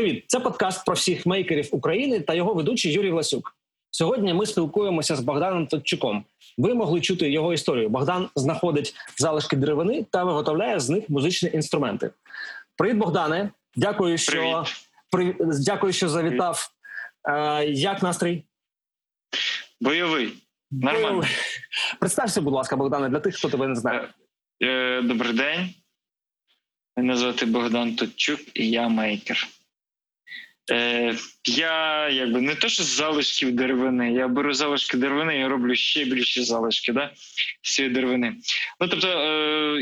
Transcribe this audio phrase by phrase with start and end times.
[0.00, 3.56] Привіт, це подкаст про всіх мейкерів України та його ведучий Юрій Власюк.
[3.90, 6.24] Сьогодні ми спілкуємося з Богданом Тодчуком.
[6.58, 7.88] Ви могли чути його історію.
[7.88, 12.10] Богдан знаходить залишки деревини та виготовляє з них музичні інструменти.
[12.76, 13.50] Привіт, Богдане!
[13.76, 14.64] Дякую, що
[15.10, 15.36] Привіт.
[15.40, 16.70] дякую, що завітав.
[17.28, 18.42] Е, Як настрій?
[19.80, 20.32] Бойовий.
[20.70, 21.08] Нормально.
[21.08, 21.28] Бойовий.
[21.98, 24.08] Представся, будь ласка, Богдане, для тих, хто тебе не знає.
[24.60, 25.74] Е, е, добрий день.
[26.96, 29.48] Мене звати Богдан Тодчук і я мейкер.
[30.70, 35.74] Е, Я якби не те, що з залишків деревини, я беру залишки деревини і роблю
[35.74, 37.10] ще більші залишки да,
[37.62, 38.36] з цієї деревини.
[38.80, 39.80] Ну тобто е,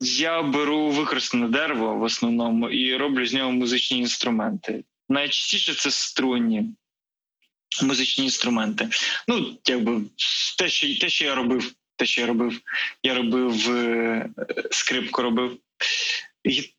[0.00, 4.84] я беру використане дерево в основному і роблю з нього музичні інструменти.
[5.08, 6.64] Найчастіше це струнні
[7.82, 8.88] музичні інструменти.
[9.28, 10.02] Ну, якби
[10.58, 12.60] те, що те, що я робив, те, що я робив,
[13.02, 14.28] я робив е,
[14.70, 15.58] скрипку робив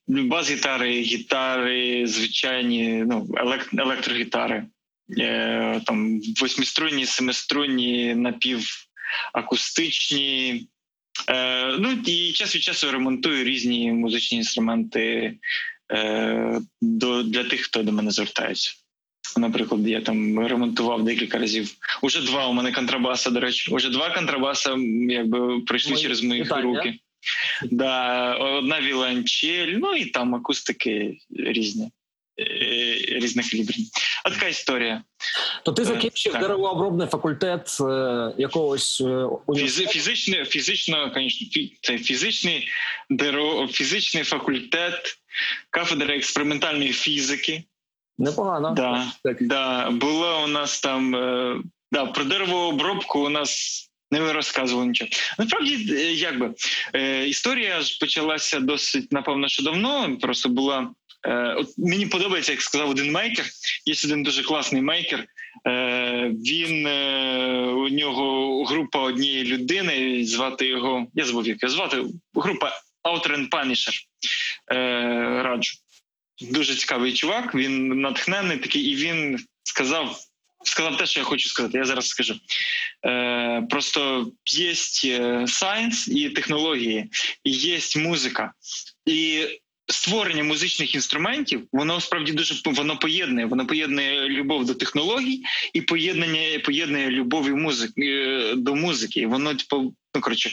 [0.08, 3.28] бас-гітари, гітари, звичайні, ну,
[3.78, 4.66] електрогітари,
[5.20, 10.68] е, там восьмиструнні, семиструнні, напівакустичні.
[11.30, 15.34] Е, Ну і час від часу ремонтую різні музичні інструменти
[15.92, 18.74] е, до, для тих, хто до мене звертається.
[19.38, 21.72] Наприклад, я там ремонтував декілька разів.
[22.02, 24.76] Уже два у мене контрабаса, до речі, уже два контрабаса
[25.10, 27.00] якби пройшли Мої через мої руки.
[27.64, 31.92] Да, Одна віланчель, ну і там акустики різні,
[32.40, 32.44] е,
[33.20, 33.86] різних калібрів.
[34.24, 35.04] А така історія.
[35.64, 36.42] То ти е, закінчив так.
[36.42, 39.02] деревообробний факультет е, якогось
[39.46, 39.92] університету?
[39.92, 42.68] Фізичний, фізично, звісно, це фізичний
[43.10, 45.18] дерево, фізичний факультет,
[45.70, 47.64] кафедра експериментальної фізики.
[48.18, 48.74] Непогано.
[48.76, 49.38] Да, так.
[49.48, 51.12] Да, Було у нас там
[51.92, 55.10] да, про деревообробку у нас не розказували нічого.
[55.40, 56.54] Насправді, е, якби
[56.94, 60.18] е, історія ж почалася досить напевно, що давно.
[60.22, 60.90] Просто була
[61.28, 63.46] е, от мені подобається, як сказав один мейкер.
[63.86, 65.26] Є один дуже класний мейкер.
[66.48, 66.88] Він
[67.68, 70.26] у нього група однієї людини.
[70.26, 71.08] Звати його.
[71.14, 72.04] Я забув як його звати.
[72.36, 72.72] Група
[73.04, 73.94] Outer and Punisher.
[75.44, 75.74] Раджу.
[76.42, 77.56] Дуже цікавий чувак.
[77.56, 80.27] Він натхнений такий, і він сказав
[80.68, 81.78] сказав те, що я хочу сказати.
[81.78, 82.36] Я зараз скажу.
[83.06, 84.76] Е, Просто є
[85.48, 87.10] сайенс і технології,
[87.44, 88.54] і є музика.
[89.06, 89.48] І
[89.88, 93.46] створення музичних інструментів воно справді дуже воно поєднує.
[93.46, 95.44] Воно поєднує любов до технологій
[95.74, 99.28] і поєднання поєднує любов і музик е, до музики.
[99.28, 100.52] Воно типу, ну коротше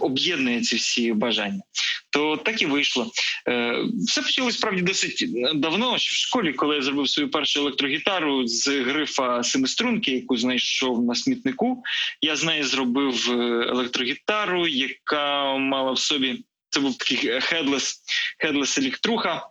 [0.00, 1.62] об'єднує ці всі бажання.
[2.10, 3.10] То так і вийшло.
[3.48, 5.94] Е, все почалось справді досить давно.
[5.94, 11.82] В школі, коли я зробив свою першу електрогітару з грифа семиструнки, яку знайшов на смітнику,
[12.20, 13.34] я з неї зробив е,
[13.68, 18.02] електрогітару, яка мала в собі це був такий headless,
[18.38, 19.46] headless електруха,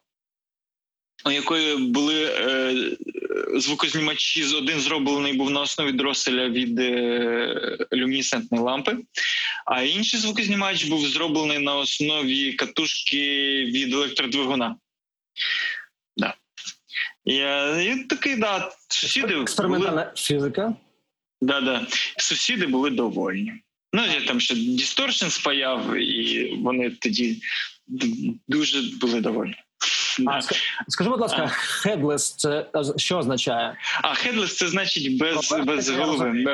[1.26, 2.76] у якої були е,
[3.56, 8.98] звукознімачі один зроблений був на основі дроселя від е, люмінесцентної лампи,
[9.66, 13.18] а інший звукознімач був зроблений на основі катушки
[13.66, 14.76] від електродвигуна.
[16.18, 16.36] Да.
[17.26, 20.14] Я, і такий, да, сусіди Експериментальна були...
[20.16, 20.76] фізика.
[21.42, 21.88] Да, да.
[22.18, 23.54] Сусіди були довольні.
[23.94, 27.42] Ну, я там ще Distortion спаяв, і вони тоді
[28.48, 29.54] дуже були доволі.
[30.28, 30.42] А,
[30.88, 32.66] Скажи, будь ласка, headless це
[32.98, 33.78] що означає?
[34.02, 36.46] А headless це значить без без голови,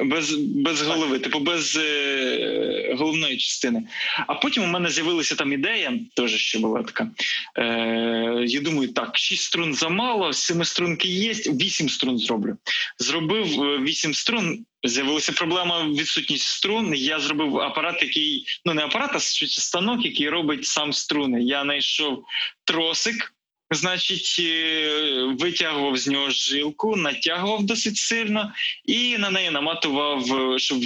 [0.00, 3.82] без без голови, типу без е, головної частини.
[4.26, 7.10] А потім у мене з'явилася там ідея, теж ще була така.
[7.58, 12.56] Е, Я думаю, так, шість струн замало, семи струнки є, вісім струн зроблю.
[12.98, 14.66] Зробив е, вісім струн.
[14.84, 16.94] З'явилася проблема відсутність струн.
[16.94, 21.42] Я зробив апарат, який ну не апарат, а станок, який робить сам струни.
[21.42, 22.24] Я знайшов
[22.64, 23.34] тросик.
[23.74, 28.52] Значить, е, витягував з нього жилку, натягував досить сильно
[28.84, 30.78] і на неї наматував, е, щоб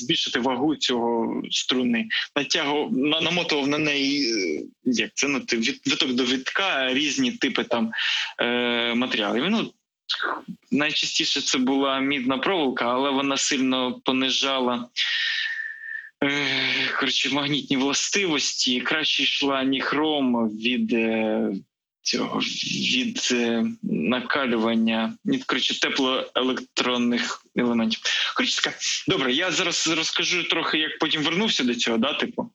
[0.00, 2.08] збільшити вагу цього струни.
[2.36, 7.92] Натягував, намотував на неї е, як це ну, від, виток до витка різні типи там
[8.40, 9.44] е, матеріалів.
[9.50, 9.72] Ну,
[10.70, 14.88] Найчастіше це була мідна проволока, але вона сильно понижала.
[16.98, 20.92] Коротше, магнітні властивості, краще йшла ніхром від
[22.02, 22.40] цього
[22.94, 28.00] від е, накалювання від коротше, теплоелектронних елементів.
[28.36, 28.72] Коротше,
[29.08, 32.50] добре, я зараз розкажу трохи, як потім вернувся до цього, да, типу,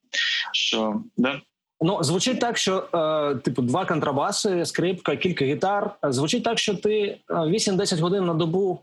[0.53, 1.41] що да.
[1.81, 5.95] Ну, звучить так, що е, типу два контрабаси, скрипка, кілька гітар.
[6.03, 8.81] Звучить так, що ти 8-10 е, годин на добу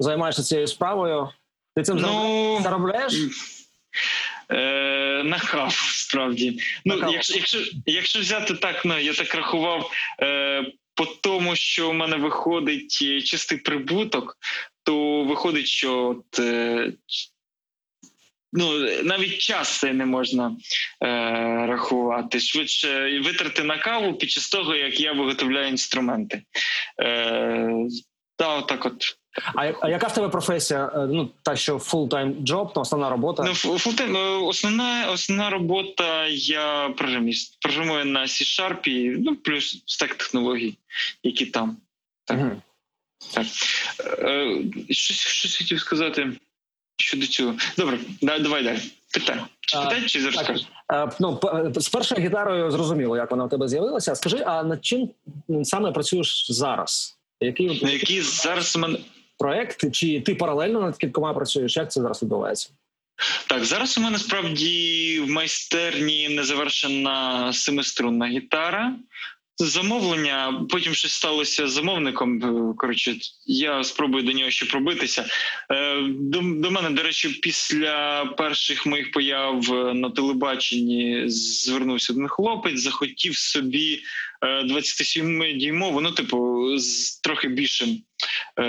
[0.00, 1.28] займаєшся цією справою.
[1.76, 3.14] Ти цим ну, заробляєш?
[4.50, 6.60] Е, Нахав, справді.
[6.84, 9.90] Ну, Якщо якщо, якщо взяти так, ну я так рахував,
[10.22, 10.64] е,
[10.94, 14.38] по тому, що в мене виходить е, чистий прибуток,
[14.82, 16.92] то виходить, що от, е,
[18.52, 20.56] ну, навіть час це не можна
[21.02, 21.06] е,
[21.66, 22.40] рахувати.
[22.40, 26.42] Швидше витрати на каву під час того, як я виготовляю інструменти.
[27.00, 27.70] Е,
[28.36, 29.16] та, отак от.
[29.54, 30.92] А, а яка в тебе професія?
[30.94, 33.42] Е, Ну та що full-time job, ну, основна робота?
[33.42, 37.60] Ну, full-time, основна, основна робота я програміст.
[37.60, 40.74] Програмую на C-Sharp, ну, плюс стек технологій,
[41.22, 41.76] які там.
[42.24, 42.38] Так.
[42.38, 42.62] Мгм.
[44.18, 46.32] Е, щось, щось хотів сказати
[46.96, 47.54] щодо цього.
[47.78, 48.78] Добре, да, давай далі.
[49.14, 49.36] Питай.
[49.60, 50.58] Чи А, чи зараз так.
[50.92, 51.40] Е, Ну,
[51.76, 54.14] з першою гітарою зрозуміло, як вона у тебе з'явилася.
[54.14, 55.10] Скажи, а над чим
[55.62, 57.18] саме працюєш зараз?
[57.40, 58.98] Який На які зараз у мене.
[59.38, 59.92] Проект?
[59.92, 61.76] Чи ти паралельно над кількома працюєш?
[61.76, 62.70] Як це зараз відбувається?
[63.48, 68.96] Так, зараз у мене справді в майстерні незавершена семиструнна гітара.
[69.56, 72.44] Замовлення, потім щось сталося з замовником.
[72.44, 73.16] е, Коротше,
[73.46, 75.24] я спробую до нього ще пробитися.
[75.70, 82.80] Е, До, до мене, до речі, після перших моїх появ на телебаченні звернувся один хлопець,
[82.80, 84.02] захотів собі
[84.44, 88.02] 27-дюймову, ну, типу, з трохи більшим
[88.58, 88.64] е,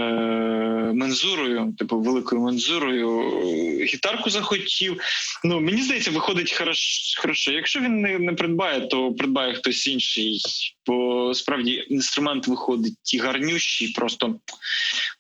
[0.94, 5.02] мензурою, типу, великою мензурою, е, гітарку захотів.
[5.44, 6.80] Ну, мені здається, виходить хорош,
[7.18, 7.52] хорошо.
[7.52, 10.42] Якщо він не, не придбає, то придбає хтось інший.
[10.86, 14.40] Бо справді інструмент виходить і гарнющий, просто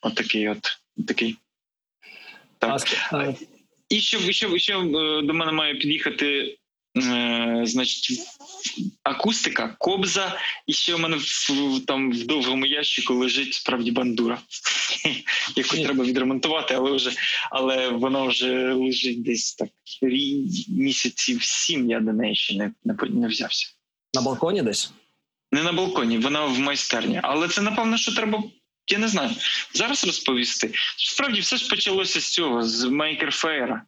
[0.01, 1.35] от такий от такий.
[2.59, 2.81] Так.
[3.11, 3.35] А, е,
[3.89, 6.57] І ще, ще, ще е, до мене має під'їхати.
[6.97, 8.19] Е, значить,
[9.03, 14.39] акустика, кобза, і ще у мене в, там в довгому ящику лежить справді бандура,
[15.55, 17.11] яку треба відремонтувати, але вже
[17.51, 19.69] але вона вже лежить десь так
[20.69, 21.89] місяців сім.
[21.89, 23.67] Я до неї ще не, не, не взявся.
[24.13, 24.91] на балконі десь?
[25.51, 27.19] Не на балконі, вона в майстерні.
[27.23, 28.43] Але це напевно, що треба.
[28.87, 29.31] Я не знаю
[29.73, 30.71] зараз розповісти.
[30.97, 33.85] Справді все ж почалося з цього, з Мейкерфейра.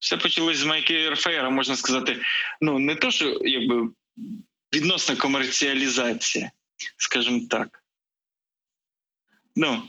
[0.00, 2.16] Все почалося з Мейкерфейра, можна сказати.
[2.60, 3.88] Ну не то, що якби
[4.74, 6.50] відносна комерціалізація,
[6.96, 7.82] скажімо так.
[9.56, 9.82] Ну,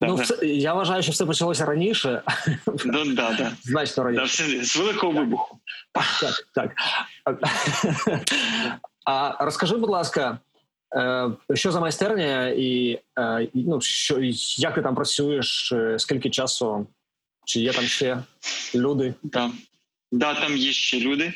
[0.00, 0.22] да, Ну, да.
[0.22, 2.22] все, я вважаю, що все почалося раніше,
[2.84, 3.52] Ну, да, да.
[3.62, 5.58] значно Да, все, з великого вибуху.
[5.92, 6.72] Так, так.
[9.06, 10.38] А розкажи, будь ласка,
[10.96, 14.18] е, що за майстерня і е, ну, що,
[14.58, 16.86] як ти там працюєш, е, скільки часу,
[17.44, 18.22] чи є там ще
[18.74, 19.14] люди?
[19.22, 19.50] Да.
[20.12, 21.32] да, там є ще люди.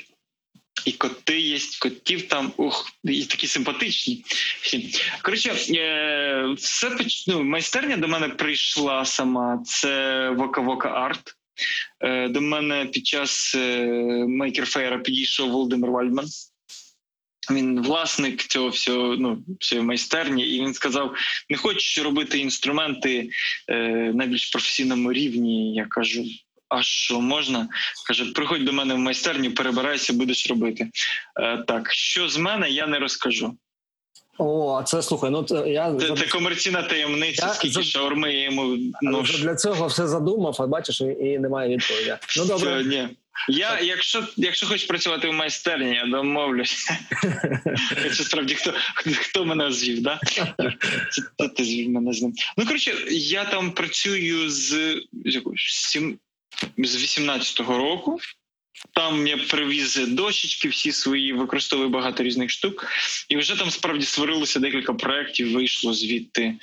[0.84, 4.25] І коти є, котів там ух, і такі симпатичні.
[5.22, 9.62] Коротше, е, все поч- ну, майстерня до мене прийшла сама.
[9.66, 11.34] Це Вока-Вока Арт.
[12.00, 13.87] Е, до мене під час е,
[14.28, 16.26] Мейкерфейра підійшов Володимир Вальдман.
[17.50, 21.15] Він власник цього всього, ну, всієї майстерні, і він сказав:
[21.50, 23.31] не хочеш робити інструменти
[23.69, 23.79] е,
[24.15, 25.75] на більш професійному рівні.
[25.75, 26.25] Я кажу,
[26.69, 27.69] а що можна?
[28.06, 30.91] Каже, приходь до мене в майстерню, перебирайся, будеш робити.
[31.41, 33.55] Е, так, що з мене, я не розкажу.
[34.41, 35.31] О, це слухай.
[35.31, 39.39] Ну це я Це, це комерційна таємниця, Я скільки за- шаурми я йому ношу.
[39.39, 42.15] для цього все задумав, а бачиш, і, і немає відповіді.
[42.37, 42.83] Ну добре.
[42.83, 43.09] Це, ні.
[43.49, 46.98] Я, якщо, якщо хочеш працювати в майстерні, я домовлюся.
[48.17, 48.74] Це справді хто,
[49.20, 50.20] хто мене звів, да?
[51.10, 52.34] Це, ти звів мене з ним.
[52.56, 54.70] Ну, коротше, я там працюю з,
[56.79, 58.20] з 18-го року.
[58.93, 62.86] Там я привіз дощечки, всі свої використовую багато різних штук,
[63.29, 66.55] і вже там справді створилося декілька проєктів, вийшло звідти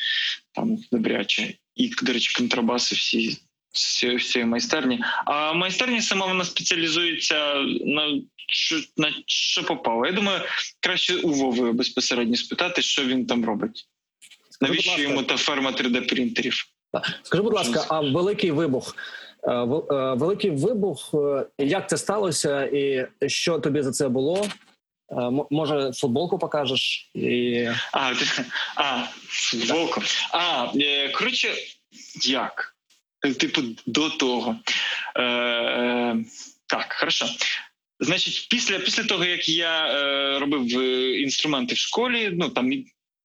[0.51, 1.53] там добряче.
[1.75, 3.37] І, до речі, контрабаси всі
[3.77, 3.99] з
[4.31, 4.99] цієї- майстерні.
[5.25, 7.55] А майстерня сама вона спеціалізується
[7.85, 10.05] на що, на що попало.
[10.05, 10.41] Я думаю,
[10.79, 13.87] краще у Вови безпосередньо спитати, що він там робить.
[14.61, 16.65] Навіщо йому та ферма 3D-принтерів?
[17.23, 18.95] Скажи, будь ласка, а великий вибух?
[19.43, 19.65] Е, е,
[20.13, 24.47] Великий вибух, е, як це сталося, і що тобі за це було?
[25.51, 27.11] Може, футболку покажеш?
[27.13, 27.67] І...
[27.91, 28.13] А,
[28.75, 30.01] а футболку.
[30.31, 30.67] А,
[31.13, 31.53] коротше,
[32.25, 32.74] як?
[33.25, 34.59] Е, Типу, до того.
[35.15, 36.25] Е, е,
[36.67, 37.25] так, хорошо.
[37.99, 42.71] Значить, після, після того, як я е, робив е, інструменти в школі, ну там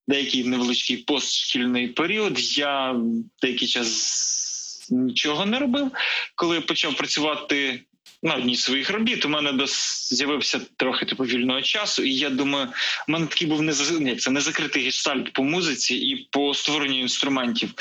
[0.08, 2.96] деякий невеличкий постшкільний період, я
[3.42, 5.90] деякий час нічого не робив.
[6.34, 7.80] Коли почав працювати
[8.22, 12.30] на одній з своїх робіт, у мене дос- з'явився трохи типу вільного часу, і я
[12.30, 12.68] думаю,
[13.08, 17.00] у мене такий був не ні, це не закритий гештальт по музиці і по створенню
[17.00, 17.74] інструментів.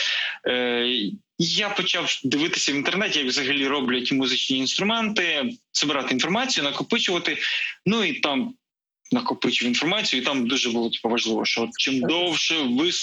[0.48, 7.38] Е, я почав дивитися в інтернеті, як взагалі роблять музичні інструменти, збирати інформацію, накопичувати.
[7.86, 8.54] Ну і там
[9.12, 12.56] накопичив інформацію, і там дуже було типу, важливо, що чим довше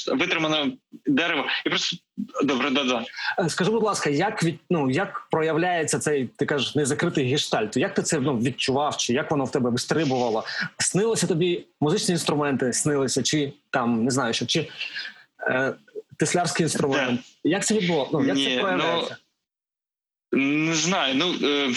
[0.07, 0.73] витримане
[1.07, 1.97] дерево, і просто
[2.43, 3.05] добре, да, да.
[3.39, 7.77] Е, скажи, будь ласка, як від ну як проявляється цей ти кажеш незакритий гештальт?
[7.77, 8.97] Як ти це ну, відчував?
[8.97, 10.45] Чи як воно в тебе вистрибувало?
[10.79, 12.73] Снилися тобі музичні інструменти?
[12.73, 14.69] Снилися, чи там не знаю, що чи
[15.41, 15.75] е,
[16.17, 17.21] теслярський інструмент?
[17.45, 17.51] Да.
[17.51, 18.11] Як це відбуло?
[18.13, 19.17] Ну як Ні, це проявляється?
[20.33, 21.15] Ну, не знаю.
[21.15, 21.73] Ну е,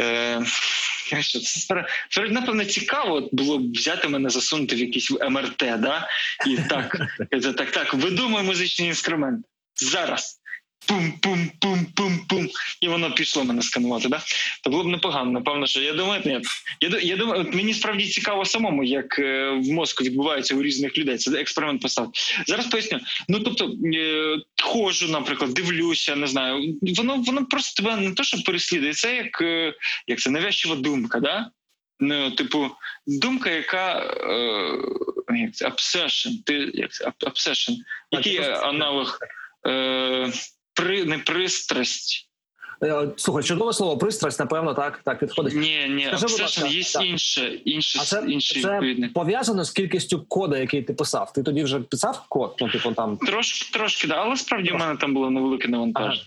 [0.00, 0.42] е,
[1.20, 1.84] що це
[2.28, 6.08] напевно цікаво було б взяти мене засунути в якийсь МРТ, да?
[6.46, 6.96] І так,
[7.56, 9.46] так, так, видумай музичний інструмент.
[9.74, 10.41] Зараз
[10.86, 12.48] пум-пум-пум-пум-пум,
[12.80, 14.08] і воно пішло мене сканувати.
[14.08, 14.22] Да?
[14.62, 15.30] То було б непогано.
[15.30, 16.40] Напевно, що я думаю, ні.
[16.80, 20.98] Я я думаю, от мені справді цікаво самому, як е, в мозку відбувається у різних
[20.98, 21.18] людей.
[21.18, 22.10] Це експеримент постав.
[22.46, 23.00] Зараз поясню.
[23.28, 26.78] Ну тобто е, ходжу, наприклад, дивлюся, не знаю.
[26.82, 29.74] Воно воно просто тебе не то, що переслідує, це як е,
[30.06, 31.20] як це навязчива думка.
[31.20, 31.50] Да?
[32.00, 32.70] Ну, типу,
[33.06, 33.98] думка, яка
[35.30, 37.76] е, як це, obsession, ти як це, obsession.
[38.10, 39.18] Який аналог?
[39.66, 40.32] Е,
[40.74, 42.28] при не пристрасть.
[42.84, 45.54] Е, слухай, чудове слово пристрасть, напевно, так так підходить.
[45.54, 47.04] Ні, ні, Скажи, є так.
[47.04, 48.80] інше, інше, а це, інший це
[49.14, 51.32] пов'язано з кількістю кода, який ти писав.
[51.32, 52.56] Ти тоді вже писав код?
[52.60, 56.22] Ну, типу там трошки, трошки, да, але справді в мене там було невелике навантаження.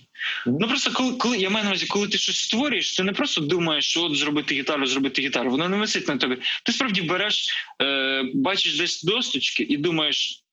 [0.46, 0.58] Ага.
[0.60, 3.42] Ну просто коли коли я маю на увазі, коли ти щось створюєш, ти не просто
[3.42, 5.52] думаєш, що от зробити гітару, зробити гітару.
[5.52, 6.38] Воно не висить на тобі.
[6.64, 7.48] Ти справді береш,
[7.82, 10.45] е, бачиш десь досточки і думаєш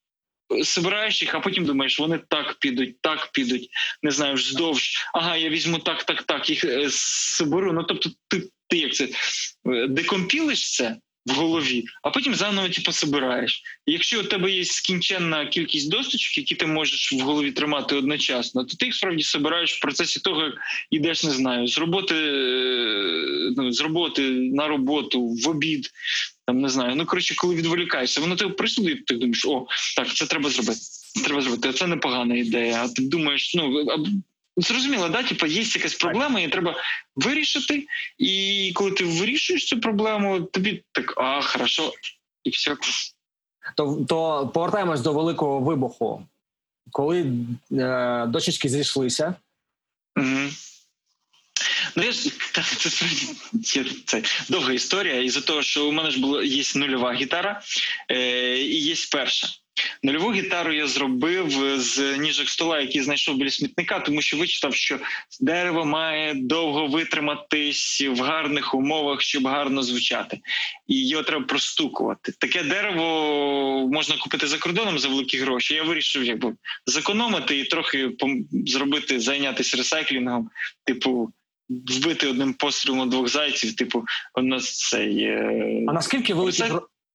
[0.49, 3.69] збираєш їх, а потім думаєш, вони так підуть, так підуть,
[4.03, 5.05] не знаю, вздовж.
[5.13, 7.69] Ага, я візьму так, так, так, їх зберу.
[7.69, 9.07] Е, ну тобто, ти ти як це
[9.65, 13.63] е, декомпілиш це в голові, а потім заново типу, собираєш.
[13.85, 18.77] якщо у тебе є скінченна кількість досточок, які ти можеш в голові тримати одночасно, то
[18.77, 20.53] ти їх справді собираєш в процесі того, як
[20.91, 25.89] йдеш, не знаю, з роботи е, ну, з роботи на роботу, в обід.
[26.45, 30.25] Там не знаю, ну коротше, коли відволікаєшся, воно тебе присудить, ти думаєш, о, так, це
[30.25, 30.79] треба зробити.
[31.25, 31.73] Треба зробити.
[31.73, 32.83] Це непогана ідея.
[32.83, 33.85] А ти думаєш, ну
[34.57, 36.75] Зрозуміло, да, типу, є якась проблема, і треба
[37.15, 37.87] вирішити.
[38.17, 41.93] І коли ти вирішуєш цю проблему, тобі так а хорошо,
[42.43, 42.77] і все.
[43.75, 46.27] То то повертаємось до великого вибуху,
[46.91, 47.33] коли
[47.71, 49.35] е, дочечки зійшлися.
[50.17, 50.49] Угу.
[51.95, 53.27] Ну я ж так, це справді
[54.05, 55.21] це довга історія.
[55.21, 57.61] Із за того, що у мене ж було є нульова гітара
[58.09, 59.47] е, і є перша.
[60.03, 64.99] Нульову гітару я зробив з ніжок стола, який знайшов біля смітника, тому що вичитав, що
[65.41, 70.39] дерево має довго витриматись в гарних умовах, щоб гарно звучати,
[70.87, 72.31] і його треба простукувати.
[72.31, 75.73] Таке дерево можна купити за кордоном за великі гроші.
[75.73, 76.53] Я вирішив, якби
[76.85, 78.11] зекономити і трохи
[78.51, 80.49] зробити, зайнятися ресайклінгом,
[80.85, 81.33] типу.
[81.87, 84.03] Вбити одним пострілом двох зайців, типу,
[84.35, 85.31] у нас цей.
[85.87, 86.65] А наскільки великий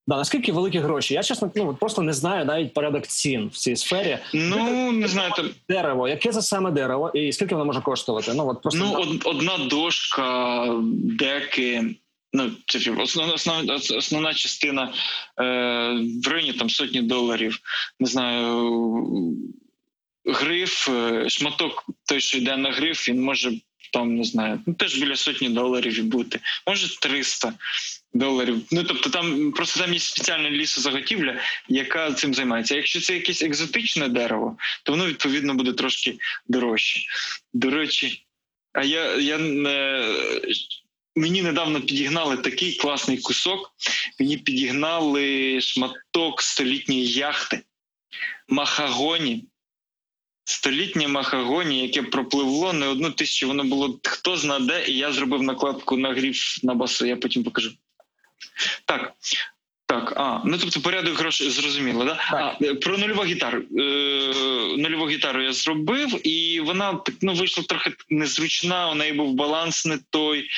[0.09, 1.15] Да, наскільки великі гроші?
[1.15, 4.19] Я чесно ну, просто не знаю навіть порядок цін в цій сфері.
[4.35, 6.09] Ну не знаю там дерево.
[6.09, 8.33] Яке це саме дерево, і скільки воно може коштувати?
[8.35, 11.95] Ну от просто ну од, одна дошка, деки.
[12.33, 14.93] Ну, це основна основна, основна частина е,
[16.25, 17.59] в районі там сотні доларів.
[18.01, 18.83] Не знаю,
[20.25, 23.53] гриф, е, шматок той, що йде на гриф, він може
[23.93, 27.53] там не знаю, ну теж біля сотні доларів бути, може 300
[28.15, 28.63] доларів.
[28.71, 32.77] Ну тобто, там просто там є спеціальна лісозаготівля, яка цим займається.
[32.77, 36.19] Якщо це якесь екзотичне дерево, то воно відповідно буде трошки
[36.49, 37.01] дорожче.
[37.53, 38.25] До речі,
[38.73, 40.05] а я я не.
[41.17, 43.73] Мені недавно підігнали такий класний кусок.
[44.21, 47.63] Мені підігнали шматок столітньої яхти
[48.49, 49.45] Махагоні
[50.49, 53.49] столітнє махагоні, яке пропливло не одну тисячу.
[53.49, 57.07] Воно було хто зна де, і я зробив накладку на гриф на басу.
[57.07, 57.71] Я потім покажу.
[58.85, 59.13] Так.
[59.87, 62.19] Так, а ну тобто порядок грошей зрозуміло, да?
[62.31, 63.59] А, е, про нульову гітару.
[63.59, 63.83] Е,
[64.79, 68.91] Нульову гітару я зробив, і вона так ну вийшла трохи незручна.
[68.91, 70.49] У неї був баланс не той.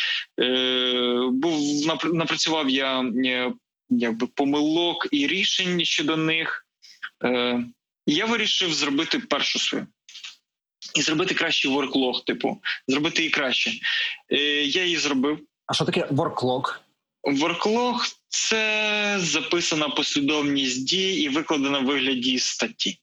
[0.41, 3.53] Е, Був напрацював я е,
[3.89, 6.67] якби помилок і рішень щодо них.
[7.25, 7.65] Е,
[8.15, 9.87] я вирішив зробити першу свою.
[10.95, 13.73] І зробити кращий ворклог, типу, зробити її краще.
[14.33, 15.39] Е, Я її зробив.
[15.67, 16.81] А що таке ворклог?
[17.23, 22.99] Ворклог це записана послідовність дій і викладена в вигляді статті.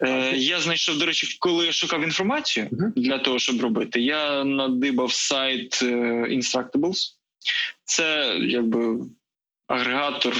[0.00, 2.92] Е, Я знайшов, до речі, коли я шукав інформацію uh-huh.
[2.96, 5.86] для того, щоб робити, я надибав сайт е,
[6.30, 7.06] Instructables.
[7.84, 8.98] Це якби
[9.66, 10.34] агрегатор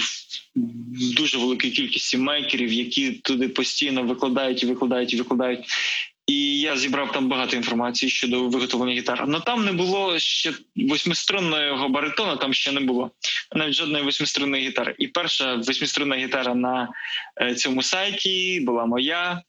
[1.17, 5.67] дуже великої кількості мейкерів, які туди постійно викладають і викладають і викладають.
[6.27, 9.23] І я зібрав там багато інформації щодо виготовлення гітар.
[9.23, 13.11] Але там не було ще восьмиструнного баритона, там ще не було
[13.55, 14.95] навіть жодної восьмиструнної гітари.
[14.99, 16.89] І перша восьмиструнна гітара на
[17.41, 19.43] е, цьому сайті була моя.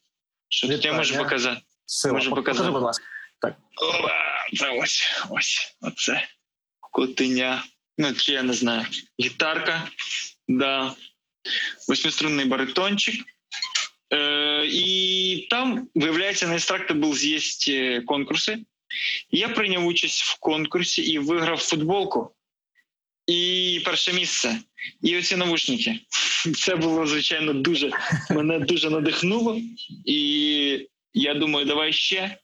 [0.50, 1.62] Що тут я можу показати?
[1.86, 2.13] Сила.
[2.13, 3.05] Можу Покажи, будь ласка.
[3.41, 4.13] Опа,
[4.58, 6.27] Це ось, ось, оце.
[6.79, 7.63] Котеня.
[7.97, 8.85] Ну, чи я не знаю.
[9.19, 9.89] Гітарка,
[10.47, 10.95] да.
[11.87, 13.25] Восьмиструнний баритончик.
[14.13, 17.39] Е, і там, виявляється, на Instructables є
[17.73, 18.57] е, конкурси.
[19.31, 22.31] Я прийняв участь в конкурсі і виграв футболку.
[23.27, 24.59] І перше місце.
[25.01, 25.99] І оці навушники.
[26.55, 27.91] Це було, звичайно, дуже
[28.29, 29.61] мене дуже надихнуло.
[30.05, 32.37] І я думаю, давай ще.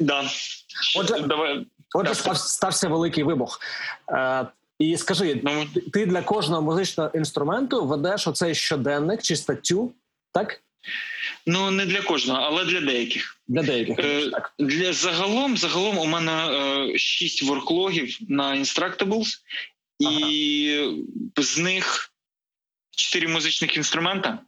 [0.00, 0.30] Да.
[0.96, 1.66] Отже, давай.
[1.94, 3.60] Отже, стався великий вибух.
[4.12, 4.46] Е,
[4.78, 5.42] і скажи,
[5.92, 9.92] ти- для кожного музичного інструменту ведеш оцей щоденник чи статтю,
[10.32, 10.60] так?
[11.46, 13.40] ну не для кожного, але для деяких.
[13.48, 13.98] Для деяких.
[13.98, 14.54] Е, так.
[14.58, 19.38] Для загалом, загалом у мене е, шість ворклогів на Instructables,
[19.98, 20.90] і
[21.36, 22.12] з них
[22.90, 24.38] чотири музичних інструмента.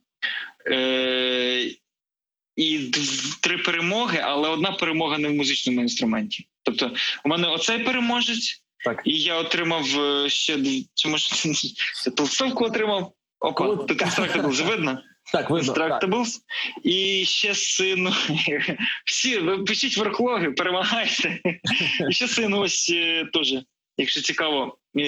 [0.67, 1.71] Е,
[2.57, 2.91] і
[3.41, 6.49] три перемоги, але одна перемога не в музичному інструменті.
[6.63, 6.95] Тобто,
[7.25, 9.03] у мене оцей переможець, Так.
[9.05, 10.59] і я отримав е, ще
[10.95, 11.29] чи може
[12.17, 13.13] толстовку отримав.
[13.41, 15.03] Опа, Коли- тут Instructables видно.
[15.33, 15.73] Так, видно.
[15.73, 16.05] Так.
[16.85, 18.13] І ще сину.
[19.07, 21.41] Всі пишіть ворклоги, перемагайте.
[22.11, 23.55] І ще сину ось е, теж,
[23.97, 25.03] якщо цікаво, е,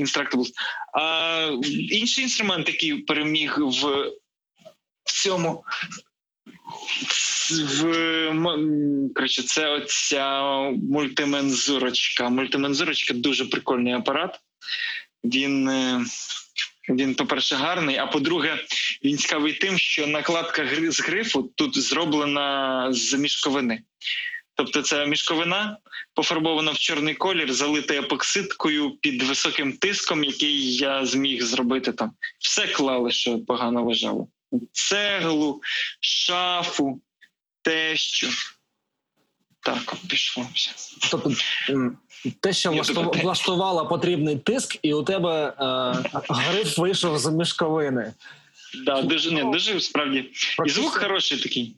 [0.00, 0.50] Instructables.
[0.98, 1.50] А
[1.90, 4.12] інший інструмент, який переміг в
[5.04, 5.64] цьому.
[7.50, 8.32] В
[9.14, 12.28] коротше, це оця мультимензурочка.
[12.28, 14.40] Мультимензурочка дуже прикольний апарат.
[15.24, 16.04] Він, е,
[16.88, 18.58] він, по-перше, гарний, а по-друге,
[19.04, 23.82] він цікавий тим, що накладка з грифу тут зроблена з мішковини.
[24.54, 25.76] Тобто, це мішковина
[26.14, 32.12] пофарбована в чорний колір, залита епоксидкою під високим тиском, який я зміг зробити там.
[32.38, 34.28] Все клали, що погано вважало.
[34.72, 35.60] Цеглу,
[36.00, 37.00] шафу,
[37.62, 38.28] тещу.
[39.60, 40.70] Так, пішло все.
[41.10, 41.32] Тобто,
[42.40, 47.32] те, що Я влашту- тебе- влаштувало потрібний тиск, і у тебе е, гриф вийшов з
[47.32, 48.14] мішковини.
[48.84, 50.30] Да, дуже, не, дуже справді.
[50.66, 51.76] І звук хороший такий.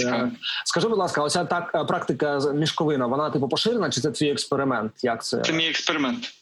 [0.00, 0.30] Е,
[0.64, 4.92] Скажи, будь ласка, оця так е, практика мішковина, вона типу поширена, чи це твій експеримент?
[5.02, 6.34] Як це Це мій експеримент.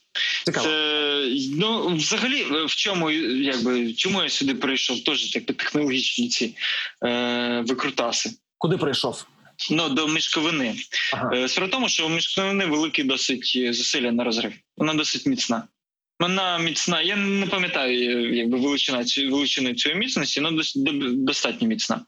[0.44, 0.66] Цікаво?
[0.66, 1.07] Це
[1.57, 5.05] ну взагалі в чому якби чому я сюди прийшов?
[5.05, 6.55] Теж так технологічні ці
[7.05, 8.31] е, викрутаси.
[8.59, 9.26] Куди прийшов?
[9.70, 10.74] Ну до мішковини.
[11.12, 11.31] Ага.
[11.35, 14.52] Е, Справа в тому, що у мішковини великі досить е, зусилля на розрив.
[14.76, 15.62] Вона досить міцна.
[16.20, 17.00] Вона міцна.
[17.00, 20.62] Я не пам'ятаю, е, якби величина величини цієї міцності, але
[21.12, 22.00] достатньо міцна.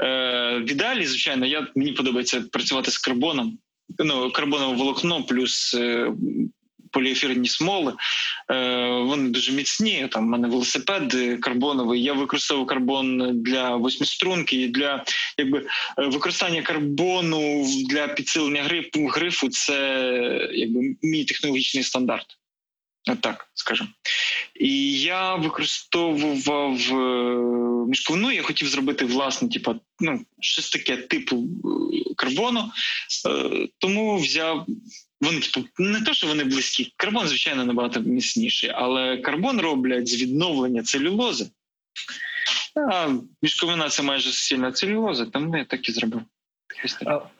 [0.00, 3.58] Е, в ідеалі, звичайно, мені подобається працювати з карбоном.
[3.98, 6.12] Ну, карбонове волокно плюс е,
[6.90, 7.94] поліефірні смоли.
[8.50, 10.08] Е, вони дуже міцні.
[10.10, 12.02] Там в мене велосипед карбоновий.
[12.02, 15.04] Я використовую карбон для восьмиструнки і для
[15.38, 22.38] якби е, використання карбону для підсилення грифу, грифу це якби мій технологічний стандарт.
[23.20, 23.90] Так скажемо.
[24.60, 31.48] І я використовував е, мішковину, я хотів зробити власне, типу, ну, щось таке типу
[32.16, 32.64] карбону.
[33.78, 34.66] Тому взяв.
[35.20, 36.92] Вони, типу, не то, що вони близькі.
[36.96, 41.46] Карбон, звичайно, набагато міцніший, але карбон роблять з відновлення целюлози.
[42.92, 43.08] А
[43.42, 46.20] мішковина це майже суцільна целюлоза, тому я так і зробив.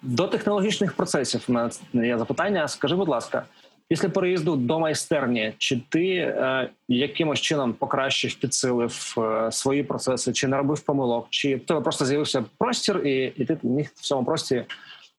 [0.02, 2.68] До технологічних процесів мене є запитання.
[2.68, 3.44] Скажи, будь ласка,
[3.88, 10.48] після переїзду до майстерні, чи ти е, якимось чином покращив, підсилив е, свої процеси, чи
[10.48, 14.24] не робив помилок, чи в тебе просто з'явився простір, і, і ти міг в цьому
[14.24, 14.64] просторі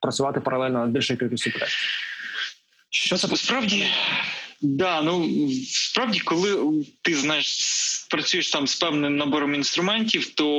[0.02, 2.10] працювати паралельно над більшою кількістю проєктів?
[2.90, 3.86] Що це Справді,
[4.62, 5.30] да, ну
[5.68, 7.58] справді, коли ти знаєш,
[8.10, 10.50] працюєш там з певним набором інструментів, то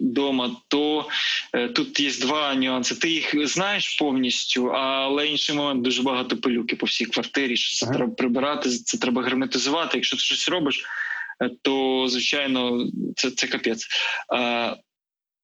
[0.00, 1.08] вдома, то
[1.52, 2.94] е, тут є два нюанси.
[2.94, 7.56] Ти їх знаєш повністю, але інший момент дуже багато пилюки по всій квартирі.
[7.56, 7.94] Що це Ага.
[7.94, 9.98] треба прибирати, це треба герметизувати.
[9.98, 10.84] Якщо ти щось робиш,
[11.42, 13.86] е, то звичайно це, це капець.
[14.34, 14.76] Е,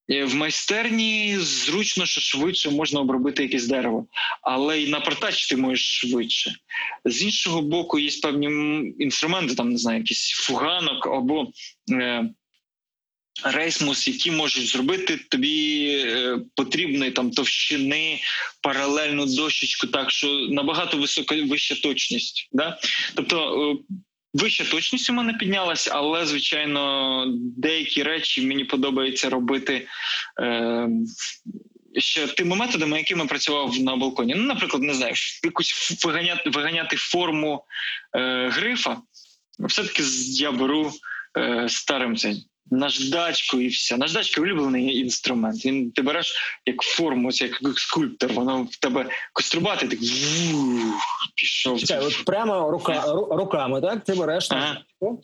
[0.09, 4.07] в майстерні зручно, що швидше можна обробити якесь дерево
[4.43, 6.55] але й напортачити можеш швидше.
[7.05, 8.47] З іншого боку, є певні
[8.99, 11.47] інструменти, там не знаю, якийсь фуганок або
[11.93, 12.31] е,
[13.45, 18.21] рейсмус, які можуть зробити тобі е, потрібної там товщини,
[18.63, 22.49] паралельну дощечку, так що набагато висока вища точність.
[22.53, 22.79] Да?
[23.15, 23.63] Тобто.
[23.73, 23.95] Е,
[24.35, 27.25] Вища точність у мене піднялась, але звичайно,
[27.57, 29.89] деякі речі мені подобається робити
[30.41, 30.89] е,
[31.99, 34.35] ще тими методами, якими працював на балконі.
[34.35, 35.15] Ну, наприклад, не знаю,
[35.45, 37.65] якусь виганяти виганяти форму
[38.17, 38.97] е, грифа.
[39.59, 40.93] Все-таки я беру
[41.39, 43.97] е, старим цей наждачку і все.
[43.97, 45.67] Наждачка улюблений інструмент.
[45.67, 46.35] Він ти береш
[46.67, 49.99] як форму, як скульптор, воно в тебе кострубати, так
[51.35, 51.81] пішов.
[51.81, 54.05] Чекай, от прямо рука, руками, так?
[54.05, 54.81] Ти береш ага.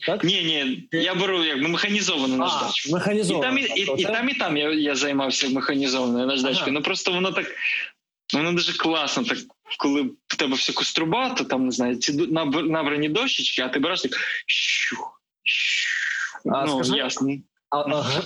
[0.06, 0.24] так?
[0.24, 2.92] Ні, ні, я беру як механізовану наждачку.
[2.92, 3.58] Механізовану.
[3.58, 6.62] І там, і, і, і там, і там я я займався механізованою наждачкою.
[6.62, 6.72] Ага.
[6.72, 7.46] Ну просто воно так.
[8.34, 9.38] Воно дуже класно, так
[9.78, 14.12] коли в тебе все кострубато, там не знаю, ці набрані дощечки, а ти береш так.
[14.46, 15.85] Щух, щух.
[16.52, 17.36] А, ну, скажи, ясно.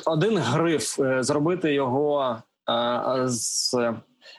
[0.06, 3.74] Один гриф е, зробити його е, з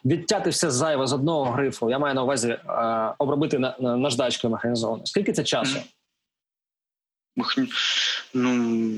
[0.05, 1.89] відтяти все зайве з одного грифу.
[1.89, 2.61] Я маю на увазі е,
[3.17, 5.05] обробити наждачкою механізованою.
[5.05, 5.79] Скільки це часу?
[8.33, 8.91] Ну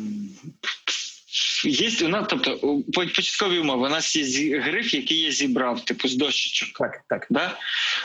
[1.65, 3.87] Є у нас, тобто початкові умови.
[3.87, 6.77] У нас є гриф, який я зібрав, типу з дощечок.
[6.77, 7.27] Так, так.
[7.29, 7.57] Да?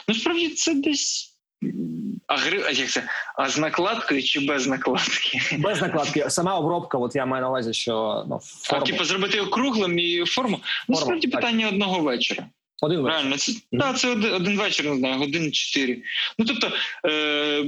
[0.08, 1.27] Ну справді це десь
[2.26, 3.08] а гри, а як це?
[3.36, 5.40] А з накладкою чи без накладки?
[5.58, 6.30] Без накладки.
[6.30, 8.84] Сама обробка, от я маю на увазі, що ну, форму.
[8.84, 10.60] А, типу, зробити округлим і форму.
[10.88, 12.46] Ну, справді питання одного вечора.
[12.82, 13.12] Один вечір.
[13.12, 13.78] Правильно, це, mm-hmm.
[13.78, 16.02] та, це один, один вечір, не знаю, годин чотири.
[16.38, 16.72] Ну тобто,
[17.08, 17.64] е,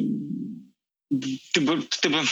[1.54, 2.22] тебе, тебе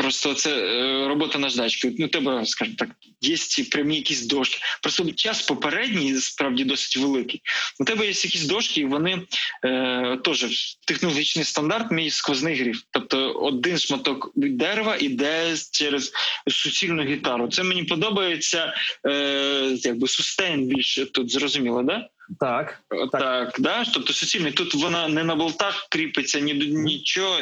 [0.00, 1.94] Просто це е, робота наждачкою.
[1.98, 2.88] Ну, тебе, скажімо так,
[3.20, 4.58] є ці прямі якісь дошки.
[4.82, 7.42] Просто час попередній справді досить великий.
[7.80, 9.22] У тебе є якісь дошки, і вони
[9.64, 10.46] е, теж
[10.86, 12.82] технологічний стандарт, мій сквозний гриф.
[12.90, 16.12] Тобто один шматок дерева іде через
[16.48, 17.48] суцільну гітару.
[17.48, 18.74] Це мені подобається,
[19.06, 22.08] е, якби сустейн більше тут зрозуміло, да?
[22.40, 23.84] Так, так, так да?
[23.94, 24.52] тобто суцільний.
[24.52, 27.38] Тут вона не на болтах кріпиться, ні нічого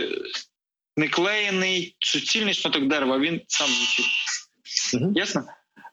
[0.99, 4.07] не клеєний суцільний шматок дерева, він сам звучить.
[4.95, 5.13] Угу.
[5.15, 5.45] Ясно?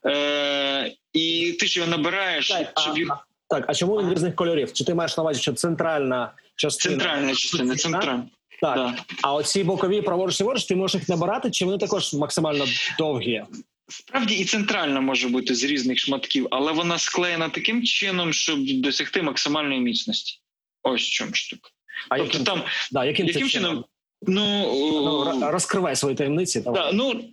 [0.06, 3.10] Е, І ти ж його набираєш, так, щоб а, їх...
[3.50, 4.74] Так, а чому він різних кольорів?
[4.74, 6.96] Чи ти маєш на увазі, що центральна частина?
[6.96, 8.28] Центральна частина, центральна.
[8.62, 8.76] Так.
[8.76, 8.96] Да.
[9.22, 12.66] А оці бокові праворуч ліворуч, ти можеш їх набирати, чи вони також максимально
[12.98, 13.44] довгі?
[13.88, 19.22] Справді і центральна може бути з різних шматків, але вона склеєна таким чином, щоб досягти
[19.22, 20.40] максимальної міцності.
[20.84, 21.70] Ось в чому штука.
[22.10, 23.86] А тобто яким, там да, яким, яким чином?
[24.22, 24.72] Ну,
[25.36, 26.62] ну розкривай свої таємниці.
[26.62, 27.24] Так, ну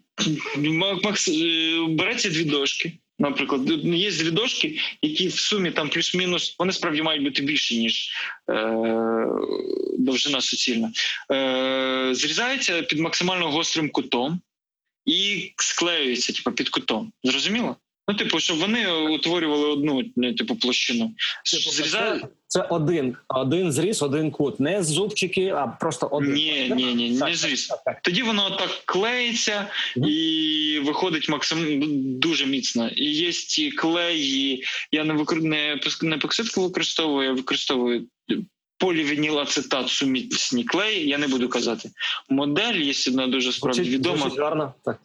[1.05, 2.93] Макс е, береться дві дошки.
[3.19, 8.11] Наприклад, є дві дошки, які в сумі там плюс-мінус, вони справді мають бути більші, ніж
[8.51, 8.77] е,
[9.99, 10.93] довжина суцільна.
[11.33, 14.41] Е, Зрізаються під максимально гострим кутом
[15.07, 17.13] і склеюються типу, під кутом.
[17.25, 17.77] Зрозуміло?
[18.13, 20.03] Ну, типу, щоб вони утворювали одну
[20.39, 21.15] типу площину.
[21.53, 22.25] Типу, Зрізають...
[22.47, 26.33] Це один один зріз, один кут, не зубчики, а просто один.
[26.33, 27.67] Ні, ні, ні, не зріз.
[27.67, 28.03] Так, так.
[28.03, 30.09] Тоді воно так клеїться mm-hmm.
[30.09, 31.87] і виходить максимально
[32.19, 32.89] дуже міцно.
[32.89, 34.65] І є ті клеї.
[34.93, 35.37] Я не викр...
[35.37, 38.07] не, не покситку використовую, я використовую
[38.79, 41.09] полівінілацетат сумісні клеї.
[41.09, 41.91] Я не буду казати.
[42.29, 44.31] Модель є одна дуже справді відома.
[44.39, 44.75] Гарно.
[44.85, 45.01] Так.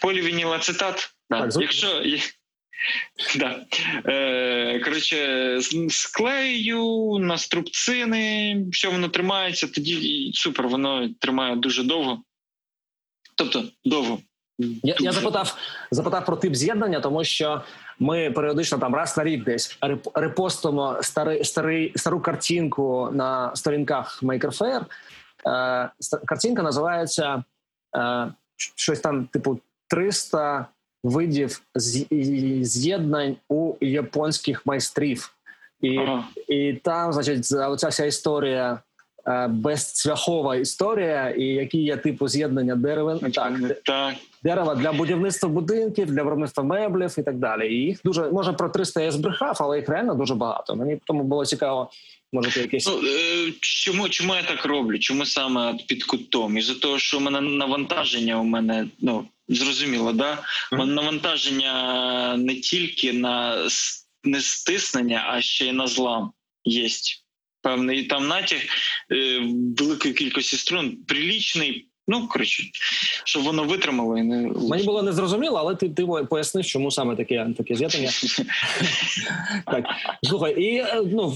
[0.00, 1.14] Полівінілацетат.
[1.30, 2.02] Так, Якщо
[3.38, 3.66] Да.
[4.06, 12.22] Е, Коротше, склею на струбцини, що воно тримається, тоді супер, воно тримає дуже довго.
[13.34, 14.18] Тобто довго.
[14.82, 15.56] Я я запитав
[15.90, 17.62] запитав про тип з'єднання, тому що
[17.98, 19.78] ми періодично там раз на рік десь
[20.14, 24.84] репостимо старий, старий, стару картинку на сторінках Maker
[25.46, 25.90] Е,
[26.26, 27.44] Картинка називається
[27.96, 30.66] е, щось там, типу, 300
[31.02, 31.62] видів
[32.62, 35.34] з'єднань у японських майстрів,
[35.80, 36.24] і ага.
[36.48, 38.82] і там, значить, оця вся історія.
[39.26, 43.52] Е, безцвяхова історія, і які є типу з'єднання деревин так,
[43.84, 47.74] так дерева для будівництва будинків, для виробництва меблів і так далі.
[47.74, 50.76] І їх дуже може про 300 я збрехав, але їх реально дуже багато.
[50.76, 51.90] Мені тому було цікаво.
[52.32, 54.98] Може, якесь ну, е, чому чому я так роблю?
[54.98, 56.58] Чому саме під кутом?
[56.58, 60.84] Із за того, що у мене навантаження у мене ну Зрозуміло, да mm-hmm.
[60.86, 63.68] навантаження не тільки на
[64.24, 66.32] не стиснення, а ще й на злам
[66.64, 66.88] є
[67.62, 68.60] певний там натяг
[69.12, 69.40] е,
[69.78, 71.88] великої кількості струн, прилічний.
[72.08, 72.62] Ну коротше,
[73.24, 74.36] щоб воно витримало і не
[74.68, 78.10] мені було незрозуміло, але ти ти пояснив, чому саме таке таке з'єднання.
[79.66, 79.84] так
[80.22, 81.32] слухай, і е, ну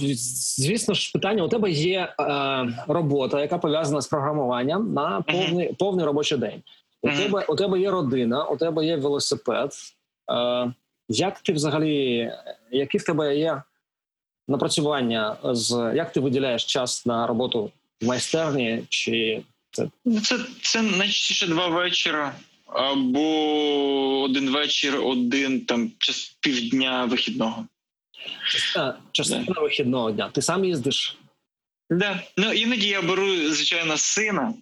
[0.59, 6.07] звісно ж, питання у тебе є е, робота, яка пов'язана з програмуванням на повний повний
[6.07, 6.63] робочий день.
[7.03, 9.73] У тебе у тебе є родина, у тебе є велосипед.
[10.33, 10.73] Е,
[11.09, 12.33] Як ти взагалі,
[12.71, 13.63] які в тебе є
[14.49, 19.43] напрацювання з як ти виділяєш час на роботу в майстерні чи
[19.77, 22.35] Це Ну, це, це найчастіше два вечора.
[22.67, 27.67] Або один вечір, один там час півдня вихідного.
[28.51, 30.31] частина, частина вихідного дня.
[30.35, 31.17] Ти сам їздиш?
[31.91, 32.23] Да.
[32.37, 34.55] Ну іноді я беру, звичайно, сина,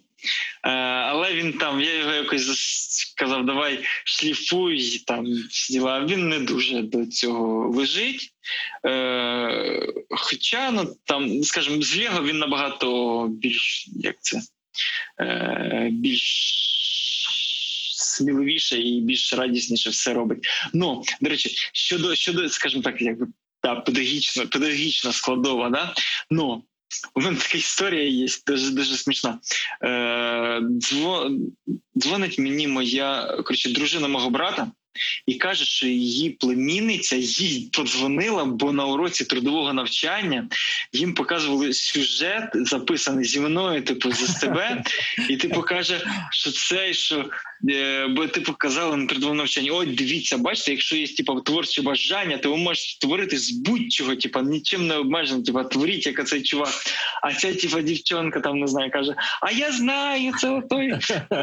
[0.63, 2.47] е, але він там, я його якось
[2.89, 5.25] сказав, давай шліфуй там
[5.69, 6.05] діла.
[6.05, 8.33] Він не дуже до цього лежить.
[8.85, 14.41] Е, хоча, ну там, скажімо, з Лего він набагато більш як це
[15.91, 16.55] більш
[17.95, 20.47] сміливіше і більш радісніше все робить.
[20.73, 23.27] Ну, до речі, щодо, щодо скажімо так, якби
[23.61, 25.95] та педагогічна, педагогічна складова, да?
[26.29, 26.63] ну.
[27.15, 29.39] У мене така історія є, дуже дуже смішна.
[29.83, 30.61] Е,
[31.97, 34.71] дзвонить мені моя коротше, дружина мого брата
[35.25, 40.47] і каже, що її племінниця їй подзвонила, бо на уроці трудового навчання
[40.93, 44.57] їм показували сюжет, записаний зі мною, типу, з СТБ,
[45.29, 47.25] і типу каже, що це, що
[47.69, 52.37] е, бо типу казали на трудовому навчанні: ой, дивіться, бачите, якщо є типу, творче бажання,
[52.37, 56.73] то ви можете творити з будь-чого, типу, нічим не обмежено, типу, творіть, як цей чувак.
[57.21, 60.93] А ця типу, дівчонка там не знаю, каже: А я знаю, це той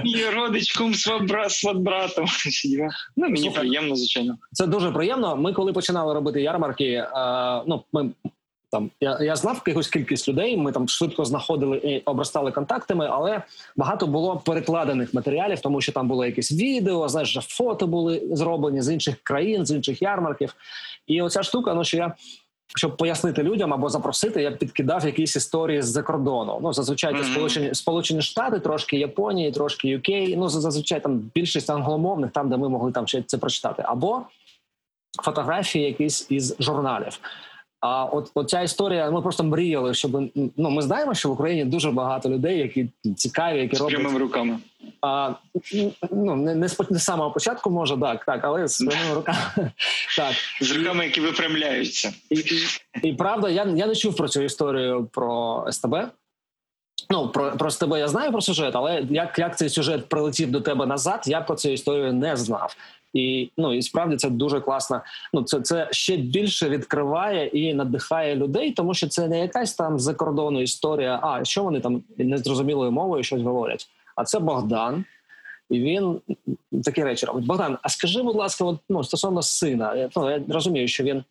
[0.05, 2.27] мій родич, кум сват сватбратом.
[3.17, 4.39] Ну мені Слухай, приємно, звичайно.
[4.53, 5.37] Це дуже приємно.
[5.37, 7.09] Ми коли починали робити ярмарки, е,
[7.67, 8.11] ну ми
[8.73, 10.57] там я, я знав якусь кількість людей.
[10.57, 13.43] Ми там швидко знаходили і обростали контактами, але
[13.77, 18.93] багато було перекладених матеріалів, тому що там було якісь відео, знаєш, фото були зроблені з
[18.93, 20.55] інших країн, з інших ярмарків.
[21.07, 22.15] І оця штука, ну що я.
[22.77, 26.59] Щоб пояснити людям або запросити, я підкидав якісь історії з-за кордону.
[26.63, 32.31] Ну зазвичай це сполучені сполучені штати, трошки Японії, трошки UK, Ну зазвичай там більшість англомовних,
[32.31, 34.23] там де ми могли там ще це прочитати, або
[35.23, 37.21] фотографії якісь із журналів.
[37.83, 41.65] А от, от ця історія, ми просто мріяли, щоб ну ми знаємо, що в Україні
[41.65, 44.59] дуже багато людей, які цікаві, які З роблять прямими руками.
[45.01, 45.33] а,
[46.11, 49.39] ну не, не з не з самого початку, може так, так, але з своїми руками.
[50.17, 52.13] Так З руками, які випрямляються.
[52.31, 55.97] і, і, і правда, я, я не чув про цю історію про СТБ.
[57.11, 60.61] Ну, про, про СТБ я знаю про сюжет, але як, як цей сюжет прилетів до
[60.61, 62.77] тебе назад, я про цю історію не знав.
[63.13, 65.01] І ну і справді це дуже класно.
[65.33, 69.99] Ну це, це ще більше відкриває і надихає людей, тому що це не якась там
[69.99, 71.21] за кордону історія.
[71.23, 73.89] А що вони там незрозумілою мовою щось говорять?
[74.17, 75.05] А це Богдан,
[75.71, 76.21] і він
[76.85, 77.47] такі речі робить.
[77.47, 81.25] Богдан, а скажи, будь ласка, от, ну, стосовно сина, я, ну, я розумію, що він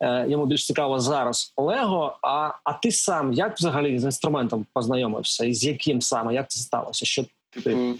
[0.00, 2.18] е, йому більш цікаво зараз Олего.
[2.22, 5.44] А, а ти сам як взагалі з інструментом познайомився?
[5.44, 6.34] І з яким саме?
[6.34, 7.06] Як це сталося?
[7.06, 7.94] Що Типу,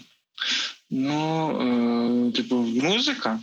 [0.89, 1.49] ну,
[2.29, 3.39] е, типу, музика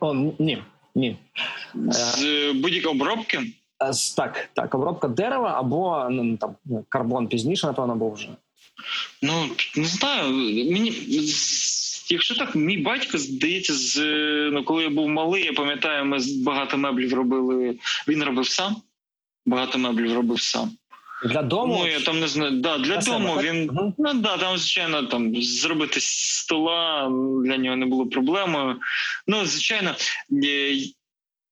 [0.00, 0.62] О, ні,
[0.94, 1.16] ні.
[1.74, 3.40] з будь-якої обробки.
[3.82, 6.56] Е, з- Так, так, обробка дерева або ну, там
[6.88, 8.28] карбон пізніше, напевно, був вже.
[9.22, 10.32] Ну не знаю.
[10.72, 10.92] Мені
[12.08, 13.98] якщо так, мій батько здається, з
[14.52, 17.78] ну коли я був малий, я пам'ятаю, ми багато меблів робили.
[18.08, 18.76] Він робив сам.
[19.46, 20.70] Багато меблів робив сам.
[21.24, 21.78] Для дому.
[21.78, 22.50] Ну я там не знаю.
[22.50, 23.94] Да, для Для дому себе, він угу.
[23.98, 27.08] ну да, там звичайно там зробити стола
[27.44, 28.80] для нього не було проблемою.
[29.26, 29.94] Ну звичайно,
[30.44, 30.76] е,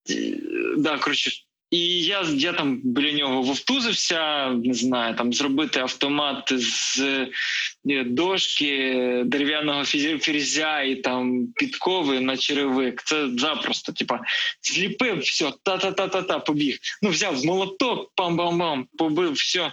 [0.09, 0.37] е,
[0.77, 1.31] да, коротше.
[1.71, 9.23] І я я там біля нього вовтузився, не знаю, там зробити автомат з е, дошки
[9.25, 9.85] дерев'яного
[10.19, 13.03] фрізя і там підкови на черевик.
[13.03, 13.91] Це запросто.
[13.91, 14.19] Типа
[14.61, 16.77] зліпив, все, та-та-та-та-та, побіг.
[17.01, 19.71] Ну, взяв молоток, пам-бам-бам, побив, все,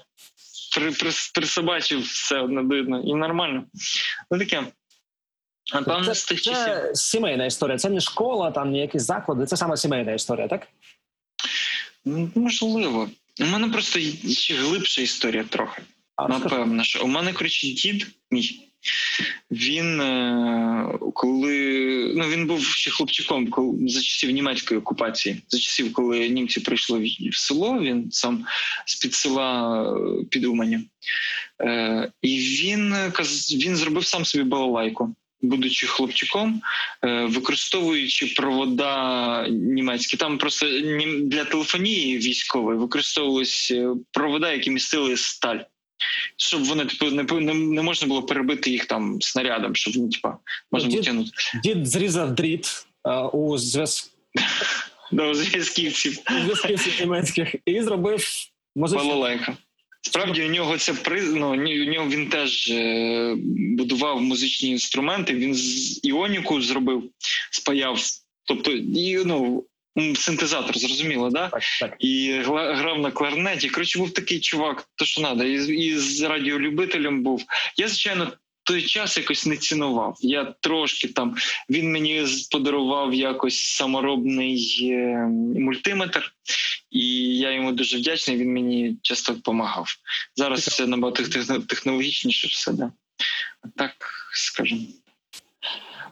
[0.74, 3.64] при, при, присобачив все одно видно і нормально.
[4.30, 4.62] Ну таке.
[5.74, 6.64] Напевно, це, з тих часів.
[6.64, 7.78] це сімейна історія.
[7.78, 9.46] Це не школа, там не якісь заклади.
[9.46, 10.68] Це саме сімейна історія, так?
[12.08, 13.08] Ну, Можливо.
[13.40, 15.82] У мене просто ще глибша історія трохи.
[16.16, 16.28] А.
[16.28, 18.64] Напевно, що у мене коротше дід мій.
[19.50, 21.54] Він е, коли
[22.16, 26.98] ну він був ще хлопчиком, коли за часів німецької окупації, за часів, коли німці прийшли
[26.98, 28.46] в, в село, він сам
[28.86, 30.80] з під села е, під Умані.
[31.62, 35.14] Е, і він каз- він зробив сам собі балалайку.
[35.42, 36.62] Будучи хлопчиком,
[37.04, 40.66] е, використовуючи провода німецькі, там просто
[41.22, 45.58] для телефонії військової використовувалися е, провода, які містили сталь
[46.36, 50.38] щоб вони типу не не, не можна було перебити їх там снарядом, щоб ну, типа
[50.72, 51.30] можна було тягнути.
[51.64, 54.10] Дід зрізав дріт е, у зв'язку
[55.12, 56.18] до зв'язківців.
[56.44, 58.24] зв'язківців німецьких і зробив
[58.76, 59.56] музичну.
[60.00, 63.34] Справді у нього це ну, у нього він теж е,
[63.76, 65.34] будував музичні інструменти.
[65.34, 67.10] Він з іоніку зробив,
[67.50, 67.98] спаяв.
[68.44, 69.64] Тобто, і ну
[70.16, 71.48] синтезатор, зрозуміло, да?
[71.48, 71.96] Так, так.
[71.98, 73.68] І грав на кларнеті.
[73.68, 77.44] Коротше, був такий чувак, то що треба, і, і з радіолюбителем був.
[77.76, 78.32] Я, звичайно,
[78.68, 80.16] той час якось не цінував.
[80.20, 81.36] Я трошки там
[81.70, 85.16] він мені подарував якось саморобний е,
[85.60, 86.34] мультиметр,
[86.90, 87.06] і
[87.38, 88.36] я йому дуже вдячний.
[88.36, 89.88] Він мені часто допомагав.
[90.36, 91.22] Зараз все набагато
[91.68, 92.92] технологічніше, все да.
[93.76, 93.92] так
[94.32, 94.82] скажемо.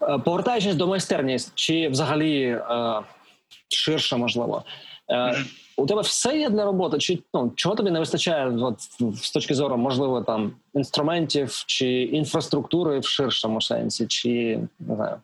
[0.03, 3.03] Е, повертаючись до майстерні, чи взагалі е,
[3.69, 4.65] ширше можливо.
[5.11, 5.45] Е.
[5.77, 6.99] У тебе все є для роботи?
[6.99, 8.81] Чи ну чого тобі не вистачає от,
[9.23, 15.21] з точки зору, можливо, там інструментів чи інфраструктури в ширшому сенсі, чи не знаю?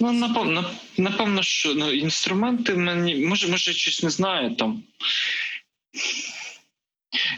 [0.00, 0.64] Ну напевно,
[0.98, 4.82] напевно, що ну, інструменти мені може, може, щось не знаю там.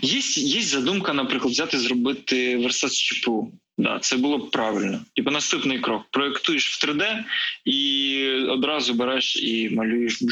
[0.03, 3.53] Є є задумка, наприклад, взяти зробити версат з ЧПУ.
[3.79, 5.01] Да, це було б правильно.
[5.17, 7.25] Типу наступний крок: проєктуєш в 3D
[7.64, 10.23] і одразу береш і малюєш,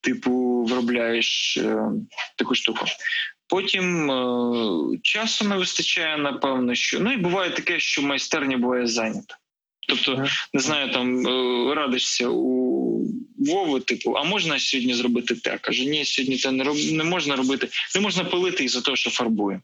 [0.00, 1.78] типу, виробляєш е,
[2.36, 2.84] таку штуку.
[3.48, 9.38] Потім е, часу не вистачає, напевно, що ну і буває таке, що майстерня буває зайнята.
[9.88, 12.78] Тобто, не знаю, там е, радишся у
[13.38, 15.58] Вови, типу, а можна сьогодні зробити те?
[15.58, 16.76] Каже, ні, сьогодні це не роб...
[16.92, 19.60] не можна робити, не можна пилити із-за того, що фарбує.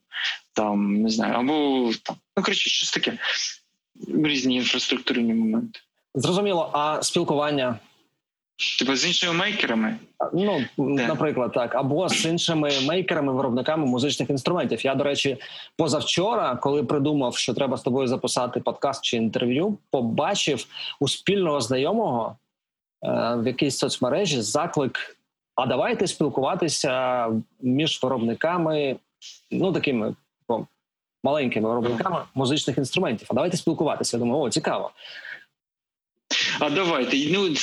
[0.55, 3.19] Там не знаю, або там ну коротше, щось таке.
[4.09, 5.81] Різні інфраструктурні моменти.
[6.15, 7.79] Зрозуміло, а спілкування
[8.79, 9.97] Типу з іншими мейкерами?
[10.33, 11.07] Ну Де?
[11.07, 14.85] наприклад, так, або з іншими мейкерами, виробниками музичних інструментів.
[14.85, 15.37] Я, до речі,
[15.77, 20.67] позавчора, коли придумав, що треба з тобою записати подкаст чи інтерв'ю, побачив
[21.01, 22.37] у спільного знайомого
[23.05, 25.17] е, в якійсь соцмережі заклик:
[25.55, 27.27] а давайте спілкуватися
[27.61, 28.97] між виробниками,
[29.51, 30.15] ну такими
[31.25, 33.27] маленькими виробниками музичних інструментів.
[33.31, 34.17] А давайте спілкуватися.
[34.17, 34.93] Я думаю, о, цікаво.
[36.61, 37.17] А давайте.
[37.31, 37.55] Ну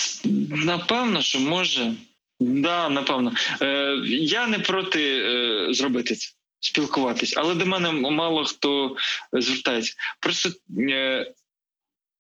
[0.66, 1.94] напевно, що може.
[2.40, 3.34] Да, напевно.
[3.62, 8.96] Е, Я не проти е, зробити це, спілкуватись, але до мене мало хто
[9.34, 9.94] звертається.
[10.20, 11.34] Просто е,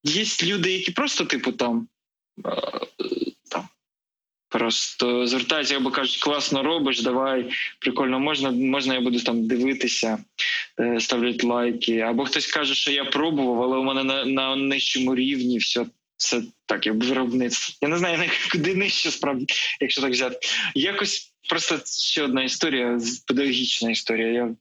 [0.04, 1.88] є люди, які просто, типу, там.
[2.46, 2.52] Е,
[3.00, 3.21] там
[4.52, 10.18] Просто звертаються або кажуть, класно робиш, давай, прикольно, можна, можна, я буду там дивитися,
[10.80, 12.00] е, ставлять лайки.
[12.00, 15.86] Або хтось каже, що я пробував, але у мене на на нижчому рівні все
[16.18, 17.76] це так, як виробництво.
[17.82, 19.46] Я не знаю, куди нижче справді,
[19.82, 20.38] якщо так взяти.
[20.76, 24.28] Якось просто ще одна історія, педагогічна історія.
[24.28, 24.56] Я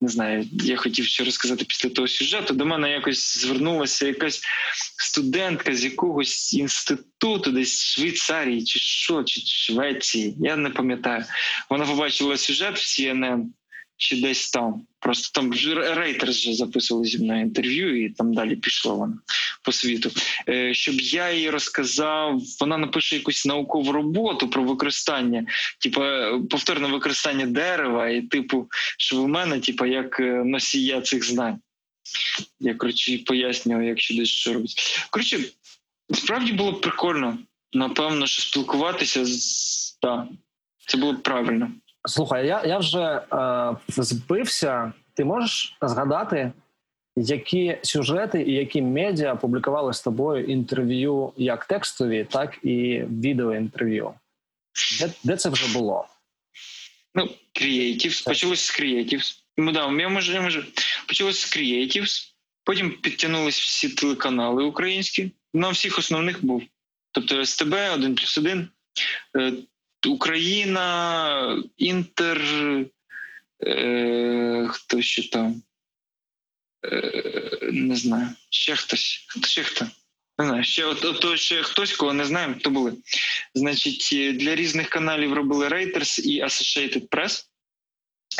[0.00, 2.54] не знаю, я хотів ще розказати після того сюжету.
[2.54, 4.42] До мене якось звернулася якась
[4.98, 10.34] студентка з якогось інституту, десь Швейцарії, чи що, чи Швеції.
[10.40, 11.24] Я не пам'ятаю.
[11.70, 13.44] Вона побачила сюжет в CNN,
[13.96, 14.86] чи десь там.
[15.00, 15.52] Просто там
[15.96, 19.18] Рейтерс вже записували зі мною інтерв'ю, і там далі пішло воно
[19.62, 20.10] по світу.
[20.48, 25.46] Е, щоб я їй розказав, вона напише якусь наукову роботу про використання,
[25.80, 26.00] типу
[26.50, 31.58] повторне використання дерева, і типу, що в мене, типу, як е, носія цих знань.
[32.60, 35.06] Я коротше пояснював, якщо десь що робить.
[35.10, 35.40] Коротше,
[36.14, 37.38] справді було б прикольно.
[37.72, 40.26] Напевно, що спілкуватися з так,
[40.86, 41.70] це було б правильно.
[42.06, 44.92] Слухай, я я вже е, збився.
[45.14, 46.52] Ти можеш згадати,
[47.16, 54.14] які сюжети і які медіа публікували з тобою інтерв'ю як текстові, так і відеоінтерв'ю?
[55.00, 56.06] Де де це вже було?
[57.14, 57.28] Ну,
[57.60, 58.24] Creatives.
[58.24, 59.38] Почалось з Creatives.
[59.56, 60.64] Ну, да, я можу, я можу.
[61.08, 62.32] Почалось з Creatives,
[62.64, 65.30] потім підтягнулись всі телеканали українські.
[65.54, 66.62] На всіх основних був.
[67.12, 68.68] Тобто СТБ, 1 плюс 1.
[70.06, 72.42] Україна, Інтер,
[73.66, 75.62] е, хто ще там?
[76.84, 79.26] Е, Не знаю, ще хтось.
[79.46, 79.86] Ще хто.
[80.38, 82.92] Не знаю, ще от, от, ще хтось, кого не знаємо, хто були.
[83.54, 87.44] Значить, для різних каналів робили Reuters і Associated Press.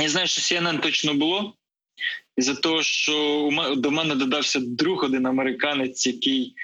[0.00, 1.54] Я знаю, що CNN точно було.
[2.36, 6.54] І за того, що до мене додався друг один американець, який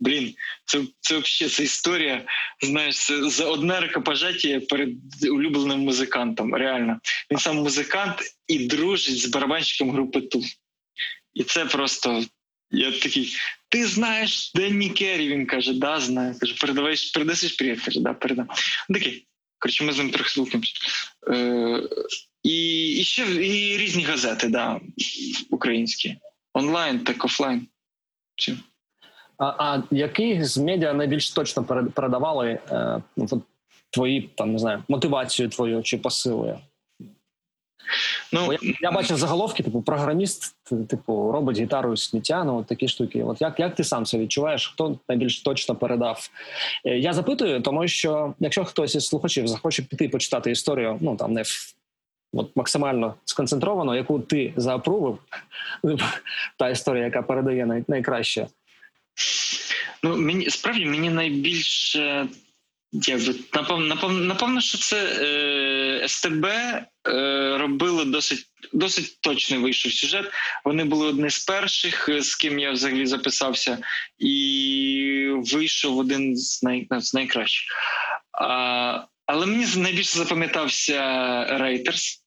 [0.00, 2.24] Блін, це це взагалі це історія.
[2.62, 4.90] Знаєш, це за одне рукопожаття перед
[5.30, 6.54] улюбленим музикантом.
[6.54, 10.42] Реально, він сам музикант і дружить з барабанщиком групи Ту.
[11.34, 12.24] І це просто
[12.70, 13.36] я такий.
[13.68, 15.28] Ти знаєш Денні Керрі?
[15.28, 16.38] Він каже, да, знаю.
[16.40, 17.80] Каже, передавай, передасиш привіт.
[17.84, 18.48] Каже, да, передам.
[18.88, 19.26] Такий.
[19.58, 20.72] Коротше, ми з ним трохи спілкуємося.
[21.28, 21.82] Е,
[22.42, 24.80] і і ще і різні газети, да,
[25.50, 26.16] українські.
[26.52, 27.68] Онлайн, так офлайн.
[28.36, 28.56] Все.
[29.38, 31.64] А а який з медіа найбільш точно
[31.94, 33.42] передавали е, ну,
[33.90, 36.58] твої там не знаю мотивацію твою чи посилує?
[38.32, 40.56] Ну я, я бачив заголовки, типу програміст,
[40.88, 43.24] типу, робить гітару з сміття, ну такі штуки.
[43.24, 44.66] От як як ти сам це відчуваєш?
[44.66, 46.30] Хто найбільш точно передав?
[46.84, 51.32] Е, я запитую, тому що якщо хтось із слухачів захоче піти почитати історію, ну там
[51.32, 51.76] не в.
[52.32, 55.18] От максимально сконцентровано, яку ти заапрувив,
[56.58, 58.46] та історія, яка передає най, найкраще.
[60.02, 62.28] Ну мені справді мені найбільше
[62.92, 66.84] якби напевно, напевно, напевно, що це е, СТБ е,
[67.58, 70.30] робили досить досить точний вийшов сюжет.
[70.64, 73.78] Вони були одні з перших, з ким я взагалі записався,
[74.18, 77.72] і вийшов один з най, з найкращих.
[78.32, 82.22] А, Але мені найбільше запам'ятався Рейтерс.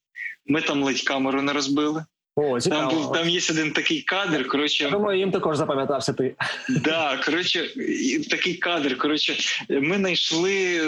[0.46, 2.04] Ми там ледь камеру не розбили.
[2.42, 4.48] О, Там був там є один такий кадр.
[4.48, 6.34] Коротше, Я думаю, їм також запам'ятався ти.
[6.68, 7.70] Да, коротше,
[8.30, 8.98] такий кадр.
[8.98, 9.36] Коротше,
[9.68, 10.80] ми знайшли,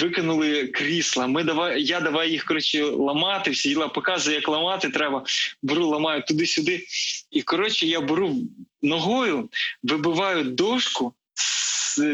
[0.00, 1.26] викинули крісла.
[1.26, 3.50] Ми давай, я давай їх коротше ламати.
[3.50, 5.24] Всі діла показує, як ламати треба.
[5.62, 6.84] Беру, ламаю туди-сюди.
[7.30, 8.34] І коротше, я беру
[8.82, 9.48] ногою,
[9.82, 11.14] вибиваю дошку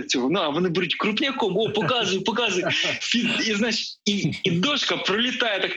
[0.08, 0.30] цього.
[0.30, 2.64] Ну а вони беруть крупняком, о, показуй, показуй.
[3.46, 5.72] І значить, і, і дошка пролітає так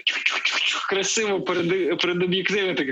[0.89, 2.75] красиво перед перед об'єктивом.
[2.75, 2.87] Так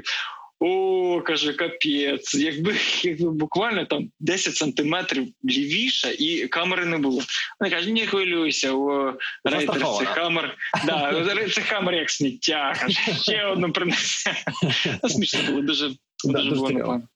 [0.59, 2.35] о, каже, капець.
[2.35, 7.21] Якби якби буквально там 10 сантиметрів лівіше, і камери не було.
[7.59, 10.57] Вони кажуть, не хвилюйся, о, рейтер це камер.
[10.85, 12.75] Да, це камер як сміття.
[12.81, 14.35] Каже, ще одну принесе.
[15.09, 15.91] Смішно було дуже
[16.23, 17.07] дуже було непогано.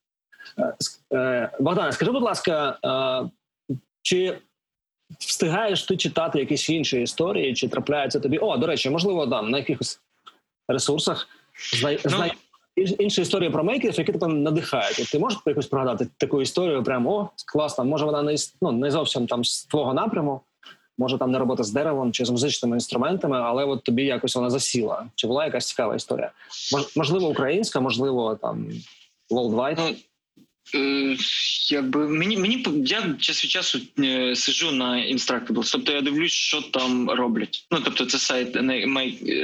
[1.60, 2.80] Богдане, скажи, будь ласка,
[4.02, 4.38] чи
[5.20, 8.38] встигаєш ти читати якісь інші історії, чи трапляються тобі?
[8.38, 10.00] О, до речі, можливо, там на якихось
[10.68, 11.28] ресурсах
[11.82, 12.26] знай, ну,
[13.00, 15.10] інші історії про мейкерів, які тебе надихають.
[15.12, 16.84] Ти можеш якось пригадати таку історію?
[16.84, 20.42] Прямо о, класно, може вона не ну, не зовсім там з твого напряму,
[20.98, 24.50] може там не робота з деревом чи з музичними інструментами, але от тобі якось вона
[24.50, 25.06] засіла.
[25.16, 26.32] Чи була якась цікава історія?
[26.96, 28.68] Можливо, українська, можливо, там
[29.32, 29.96] worldwide?
[30.76, 31.18] Е,
[31.72, 36.62] якби мені мені я час від часу е, сижу на Instructables, тобто я дивлюсь, що
[36.62, 37.66] там роблять.
[37.72, 38.52] Ну тобто, це сайт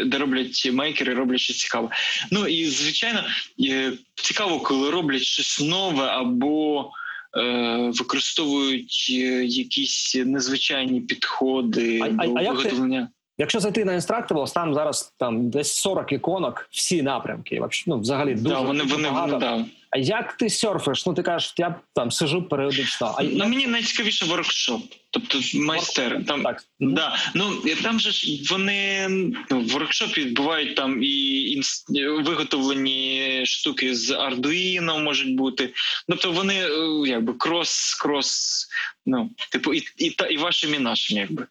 [0.06, 1.90] де роблять мейкери, роблять щось цікаве.
[2.32, 3.24] Ну і звичайно
[3.66, 6.92] е, цікаво, коли роблять щось нове або
[7.38, 9.10] е, використовують
[9.44, 13.10] якісь незвичайні підходи а, до а, виготовлення.
[13.38, 17.62] Якщо зайти на Instructables, там зараз там десь 40 іконок, всі напрямки.
[17.88, 19.38] Ну, взагалі дуже да, вони, вони, багато.
[19.38, 19.66] Да.
[19.90, 21.06] А як ти серфиш?
[21.06, 23.16] Ну ти кажеш, я там сижу періодично.
[23.18, 24.82] А ну, мені найцікавіше workshop,
[25.20, 26.26] тобто майстер.
[26.28, 26.64] Там так.
[26.80, 27.16] Да.
[27.34, 29.08] Ну там же ж вони
[29.50, 31.86] ну, в workshop і відбувають там і інс...
[32.26, 35.74] виготовлені штуки з Arduino можуть бути.
[36.10, 38.68] Тобто вони е, якби крос, крос,
[39.06, 41.48] ну типу, і і, та і вашими, і нашими, якби.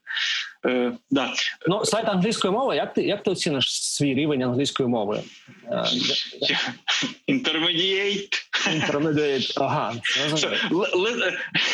[0.66, 1.32] Е, да.
[1.66, 2.76] Ну, сайт англійської мови.
[2.76, 5.22] Як ти як ти оціниш свій рівень англійської мови?
[7.28, 8.46] Intermediate.
[8.66, 9.94] Intermediate, ага.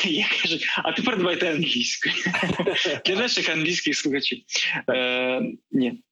[0.04, 1.46] Я кажу, а тепер давайте
[1.82, 2.14] англійською.
[3.04, 4.42] Для наших англійських слухачів.
[4.88, 6.02] Е, Ні.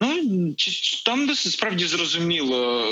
[0.00, 0.54] Ну,
[1.04, 2.86] там досить справді зрозуміло,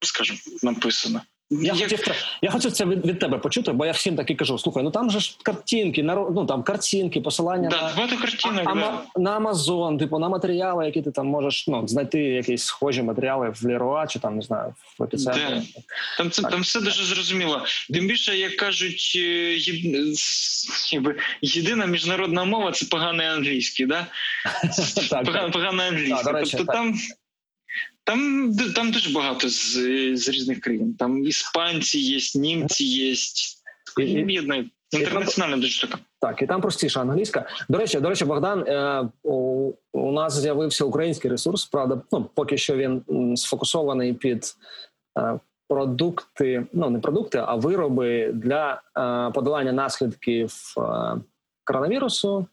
[0.00, 1.22] скажімо, написано.
[1.50, 1.90] Я Як...
[1.90, 4.90] хотів я хотів це від, від тебе почути, бо я всім таки кажу: слухай, ну
[4.90, 9.02] там же ж картинки, ну там картинки, посилання да, на картинок, а, да.
[9.16, 13.66] на Амазон, типу на матеріали, які ти там можеш ну, знайти якісь схожі матеріали в
[13.66, 15.42] Леруа чи там не знаю в епіцентрі.
[15.48, 15.62] Да.
[16.18, 17.64] Там це там все дуже зрозуміло.
[17.92, 20.06] Тим більше, як кажуть, е, єд...
[21.42, 24.06] єдина міжнародна мова це поганий англійський, да?
[25.52, 26.32] Поганий англійський.
[26.32, 26.94] Тобто там.
[28.06, 29.72] Там там дуже багато з
[30.16, 30.94] з різних країн.
[30.94, 33.14] Там іспанці є, німці є.
[34.28, 35.98] Єдна інтернаціональна дуже така.
[36.20, 37.48] Так, і там простіша англійська.
[37.68, 41.64] До речі, до речі, Богдан, е, у, у нас з'явився український ресурс.
[41.64, 43.02] Правда, ну поки що він
[43.36, 44.54] сфокусований під
[45.18, 50.82] е, продукти, ну не продукти, а вироби для е, подолання наслідків е,
[51.64, 52.46] коронавірусу.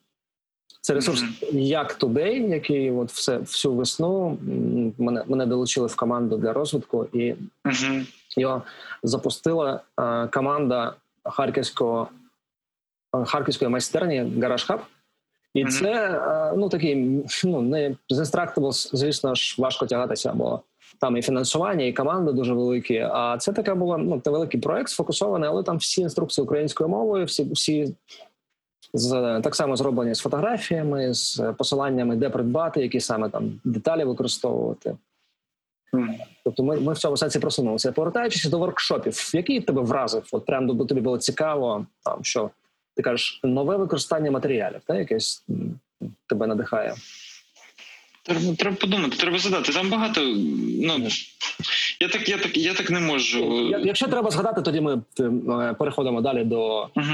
[0.85, 4.37] Це ресурс як Today, який от все всю весну
[4.97, 7.35] мене мене долучили в команду для розвитку, і
[8.37, 8.61] його
[9.03, 12.07] запустила е, команда харківського
[13.25, 14.79] харківської майстерні Гараж Хаб.
[15.53, 16.95] І це е, ну такий
[17.43, 20.61] ну не з Instructables, звісно ж, важко тягатися, бо
[21.01, 22.97] там і фінансування, і команда дуже великі.
[22.97, 27.43] А це таке було ну великий проект сфокусований, але там всі інструкції українською мовою, всі
[27.51, 27.95] всі
[28.93, 34.95] з так само зроблені з фотографіями, з посиланнями, де придбати, які саме там деталі використовувати.
[36.43, 37.91] Тобто, ми ми в цьому сенсі просунулися.
[37.91, 40.27] Повертаючись до воркшопів, який тебе вразив?
[40.31, 42.49] От прям тобі було цікаво, там що
[42.95, 45.45] ти кажеш, нове використання матеріалів, та якесь
[46.27, 46.95] тебе надихає.
[48.23, 49.73] Треба, треба подумати, треба задати.
[49.73, 50.21] Там багато.
[50.81, 51.07] Ну
[51.99, 53.69] я так, я так, я так не можу.
[53.69, 57.13] Якщо треба згадати, тоді ми е, переходимо далі до угу.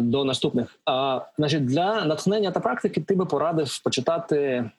[0.00, 0.78] До наступних.
[0.84, 4.70] А значить, для натхнення та практики ти би порадив почитати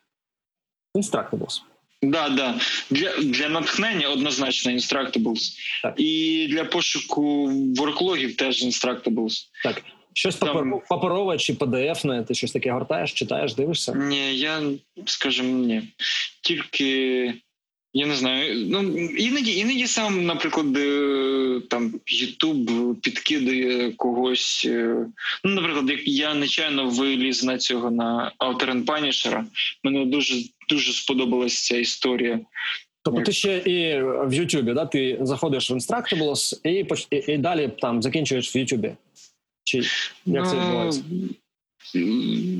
[0.95, 1.61] Instructables.
[2.01, 2.55] Да, да.
[2.89, 5.57] Для для натхнення однозначно Instructables.
[5.83, 5.93] Так.
[5.97, 7.47] І для пошуку
[7.77, 9.47] ворклогів теж Instructables.
[9.63, 9.81] Так.
[10.13, 10.81] Щось Там...
[10.89, 13.93] паперове чи PDF, ти щось таке гортаєш, читаєш, дивишся?
[13.93, 14.61] Ні, я
[15.05, 15.83] скажімо, ні.
[16.43, 17.33] Тільки
[17.93, 18.65] я не знаю.
[18.69, 20.73] Ну іноді іноді сам, наприклад,
[21.69, 22.69] там Ютуб
[23.01, 24.63] підкидає когось.
[24.65, 25.05] Е,
[25.43, 29.43] ну, наприклад, як я нечайно виліз на цього на Outer Punisher,
[29.83, 30.35] Мені дуже
[30.69, 32.39] дуже сподобалася ця історія.
[33.03, 34.85] Тобто ти ще і в Ютубі, да?
[34.85, 36.85] Ти заходиш в Instructables і,
[37.15, 38.95] і, і далі там закінчуєш в Ютубі.
[39.63, 39.77] Чи
[40.25, 41.03] як це ну, відбувається?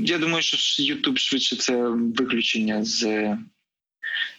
[0.06, 3.28] Я думаю, що Ютуб швидше це виключення з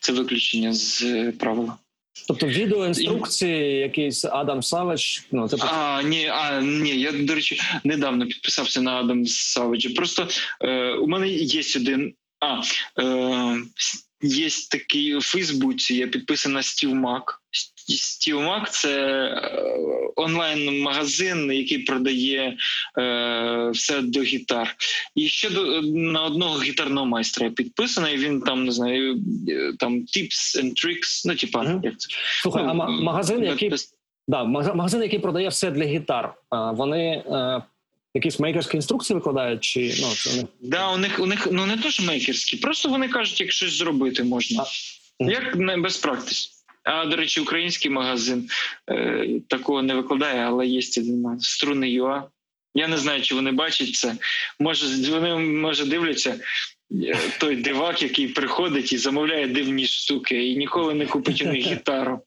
[0.00, 1.04] це виключення з
[1.38, 1.76] правила.
[2.28, 5.26] Тобто відеоінструкції, якийсь Адам Савич.
[5.32, 5.62] Ну типу...
[5.66, 9.90] А, ні, а ні, я до речі недавно підписався на Адам Савича.
[9.96, 10.28] Просто
[10.60, 12.14] е, у мене є один.
[12.40, 12.60] А
[13.02, 13.60] е,
[14.22, 17.42] Є такий у Фейсбуці, я підписана на Стів Мак.
[17.88, 19.76] Стів Мак це е,
[20.20, 22.56] онлайн-магазин, який продає
[22.98, 24.76] е, все до гітар.
[25.14, 28.16] І ще до на одного гітарного майстра я підписаний.
[28.16, 31.84] Він там не знаю, е, там tips and tricks, Ну, типа, mm-hmm.
[31.84, 32.08] як це
[32.42, 33.72] слухай, ну, а магазин, який
[34.28, 36.34] да, магазин, який продає все для гітар.
[36.72, 37.62] Вони е,
[38.14, 41.76] якісь мейкерські інструкції викладають, чи ну це не да, у них у них ну не
[41.76, 44.64] то мейкерські, просто вони кажуть, як щось зробити можна,
[45.20, 45.24] а.
[45.24, 46.59] як не без практики.
[46.84, 48.48] А до речі, український магазин
[48.90, 50.82] е, такого не викладає, але є
[51.40, 52.28] струни ЮА.
[52.74, 54.16] Я не знаю, чи вони бачать це.
[54.58, 56.40] Може, вони може дивляться
[56.92, 61.66] е, той дивак, який приходить і замовляє дивні штуки, і ніколи не купить у них
[61.72, 62.20] гітару.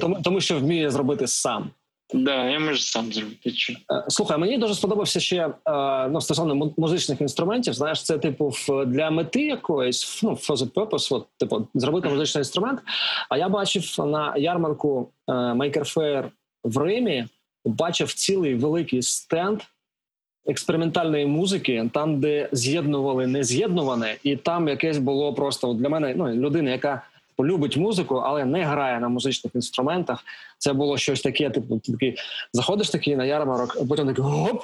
[0.00, 1.70] Тому, тому що вміє зробити сам.
[2.12, 3.50] Да, я можу сам зробити.
[3.92, 5.36] Е, слухай, мені дуже сподобався ще
[5.66, 7.74] е, ну, стосовно музичних інструментів.
[7.74, 8.52] Знаєш, це типу
[8.86, 12.80] для мети якоїсь ну for the purpose, от, типу, зробити музичний інструмент.
[13.28, 16.30] А я бачив на ярмарку е, Maker Fair
[16.64, 17.26] в Римі,
[17.64, 19.60] бачив цілий великий стенд
[20.46, 26.70] експериментальної музики, там, де з'єднували нез'єднуване, і там якесь було просто для мене ну, людина,
[26.70, 27.02] яка
[27.40, 30.24] любить музику, але не грає на музичних інструментах.
[30.58, 31.50] Це було щось таке.
[31.50, 32.16] Типу, такий
[32.52, 34.62] заходиш такий на ярмарок, а потім такий гоп,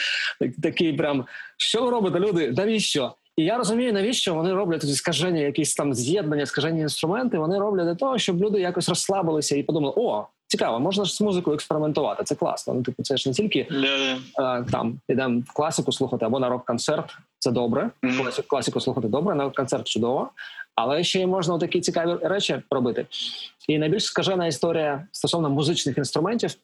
[0.62, 1.24] такий прям
[1.56, 2.54] що ви робите, люди?
[2.56, 3.14] Навіщо?
[3.36, 7.38] І я розумію, навіщо вони роблять ці скаження, якісь там з'єднання, скажені інструменти.
[7.38, 11.20] Вони роблять для того, щоб люди якось розслабилися і подумали: о, цікаво, можна ж з
[11.20, 12.24] музикою експериментувати.
[12.24, 12.74] Це класно.
[12.74, 13.68] Ну, типу, це ж не тільки
[14.38, 17.16] а, там ідемо в класику слухати або на рок-концерт.
[17.44, 17.90] Це добре.
[18.46, 20.30] Класику слухати добре, на концерт чудово.
[20.74, 23.06] Але ще й можна такі цікаві речі робити.
[23.68, 26.54] І найбільш скажена історія стосовно музичних інструментів.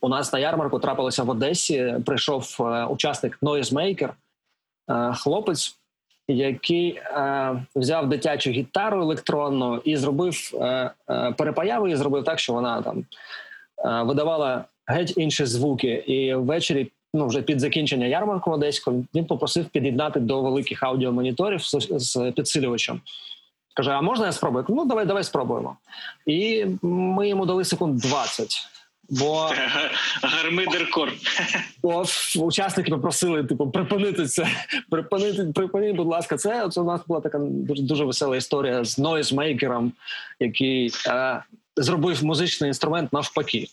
[0.00, 1.94] У нас на ярмарку трапилося в Одесі.
[2.06, 4.10] Прийшов е, учасник Noisemaker,
[4.90, 5.78] е, хлопець,
[6.28, 12.52] який е, взяв дитячу гітару електронну і зробив е, е, перепаяв і зробив так, що
[12.52, 13.04] вона там
[13.84, 16.04] е, видавала геть інші звуки.
[16.06, 21.86] І ввечері ну вже під закінчення ярмарку одеського, він попросив під'єднати до великих аудіомоніторів з,
[21.90, 23.00] з підсилювачем.
[23.74, 24.64] Каже: А можна я спробую?
[24.68, 25.76] Ну давай, давай спробуємо.
[26.26, 28.68] І ми йому дали секунд 20.
[29.10, 29.50] Бо
[30.22, 31.12] Гармидеркор.
[31.82, 32.04] Бо
[32.36, 34.46] учасники попросили типу припинити це.
[34.90, 38.98] Припинити, припиніть, будь ласка, це це у нас була така дуже дуже весела історія з
[38.98, 39.92] нойзмейкером,
[40.40, 41.42] який е,
[41.76, 43.68] зробив музичний інструмент навпаки.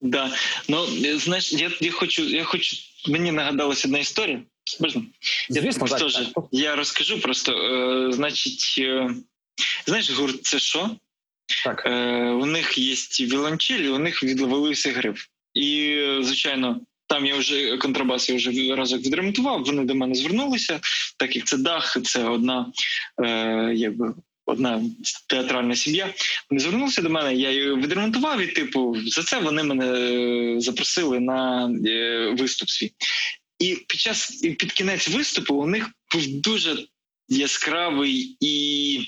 [0.00, 0.34] Да.
[0.68, 0.86] Ну
[1.18, 2.76] знаєш, я я хочу, я хочу.
[3.08, 4.42] Мені нагадалася одна історія.
[4.80, 5.02] Можна?
[5.50, 6.44] Звісно, я, так, так.
[6.52, 7.52] я розкажу просто.
[7.52, 9.10] Е, Значить, е,
[9.86, 10.90] знаєш, гурт це що?
[11.64, 11.82] Так.
[11.86, 12.94] Е, У них є
[13.26, 15.16] вілончелі, у них відвалився гриб.
[15.54, 19.64] І, звичайно, там я вже контрабас я вже разок відремонтував.
[19.64, 20.80] Вони до мене звернулися,
[21.16, 22.72] так як це дах, це одна
[23.24, 24.14] е, якби
[24.48, 24.82] одна
[25.26, 26.14] театральна сім'я.
[26.50, 27.34] Вони звернулися до мене.
[27.34, 28.40] Я її відремонтував.
[28.40, 32.92] І типу, за це вони мене е, запросили на е, виступ свій.
[33.58, 36.86] І під час і під кінець виступу у них був дуже
[37.28, 39.00] яскравий і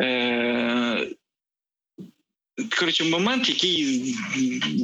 [0.00, 1.08] е,
[2.78, 4.16] коротше момент, який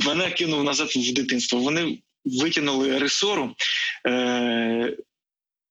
[0.07, 1.59] мене кинув назад в дитинство.
[1.59, 3.55] Вони витягнули ресору.
[4.07, 4.97] Е,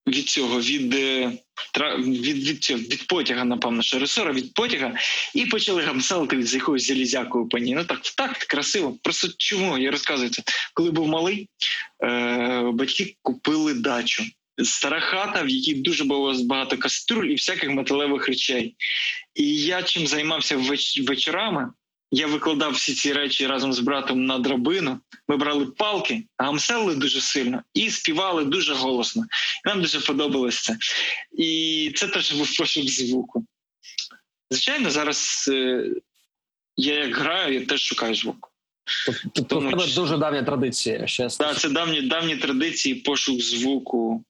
[0.08, 1.32] від цього від е,
[2.00, 4.94] від, від, цього, від потяга, напевно, що ресора від потяга,
[5.36, 7.76] і почали гамселити з якоюсь залізякою по ній.
[7.76, 8.98] Ну так так красиво.
[9.04, 10.44] Просто чому я розказую це?
[10.74, 11.50] Коли був малий,
[12.04, 14.24] е, батьки купили дачу.
[14.64, 18.76] стара хата, в якій дуже було багато каструль і всяких металевих речей.
[19.36, 21.70] І я чим займався веч- вечорами.
[22.12, 25.00] Я викладав всі ці речі разом з братом на драбину.
[25.28, 29.26] Ми брали палки, гамселили дуже сильно і співали дуже голосно.
[29.66, 30.78] І нам дуже подобалось це.
[31.38, 33.46] І це теж був пошук звуку.
[34.52, 35.86] Звичайно, зараз е,
[36.78, 38.52] я як граю, я теж шукаю звук.
[39.06, 41.08] Тобто Тому тебе що- дуже давня традиція.
[41.08, 44.24] Ще Да, це давні давні традиції, пошук звуку,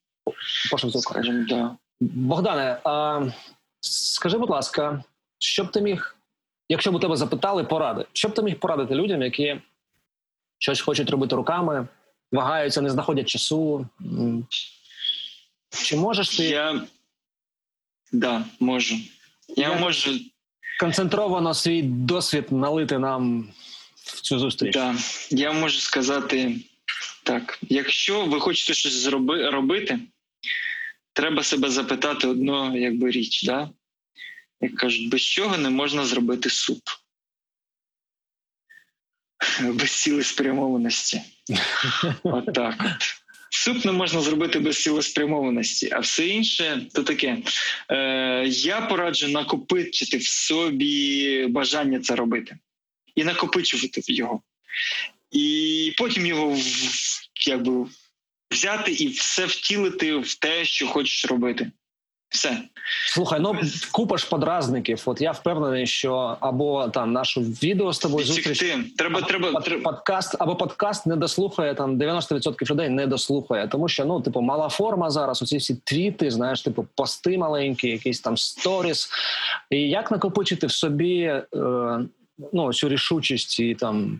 [0.71, 1.09] пошук звуку.
[1.11, 1.75] скажімо, да.
[1.99, 3.21] Богдане, а,
[3.81, 5.03] скажи, будь ласка,
[5.39, 6.16] що б ти міг,
[6.69, 9.61] якщо б у тебе запитали поради, що б ти міг порадити людям, які
[10.59, 11.87] щось хочуть робити руками,
[12.31, 13.87] вагаються, не знаходять часу?
[15.83, 16.81] Чи можеш ти Я
[18.11, 18.95] да, можу.
[19.57, 20.11] Я Я- можу
[20.79, 23.49] концентровано свій досвід налити нам
[23.95, 24.73] в цю зустріч?
[24.73, 24.95] Да,
[25.29, 26.55] я можу сказати
[27.23, 29.99] так: якщо ви хочете щось зроби, робити,
[31.13, 33.69] треба себе запитати одну якби річ, да?
[34.61, 36.83] Як кажуть, без чого не можна зробити суп.
[39.61, 41.21] Без цілеспрямованості.
[42.23, 42.75] Отак.
[42.79, 43.17] От.
[43.49, 47.37] Суп не можна зробити без цілеспрямованості, а все інше то таке.
[47.89, 52.57] Е, я пораджу накопичити в собі бажання це робити
[53.15, 54.41] і накопичувати його.
[55.31, 56.57] І потім його
[57.47, 57.87] якби
[58.51, 61.71] взяти і все втілити в те, що хочеш робити.
[62.29, 62.57] Все.
[63.13, 63.55] Слухай, ну
[63.91, 65.03] купа ж подразників.
[65.05, 68.59] От я впевнений, що або там нашу відео з тобою зустріч.
[68.97, 73.87] Треба, або треба, под- подкаст або подкаст не дослухає там 90% людей не дослухає, тому
[73.89, 75.41] що ну, типу, мала форма зараз.
[75.41, 79.09] Оці всі твіти, знаєш, типу, пости маленькі, якісь там сторіс.
[79.69, 81.45] І як накопичити в собі е,
[82.53, 84.19] ну, цю рішучість і там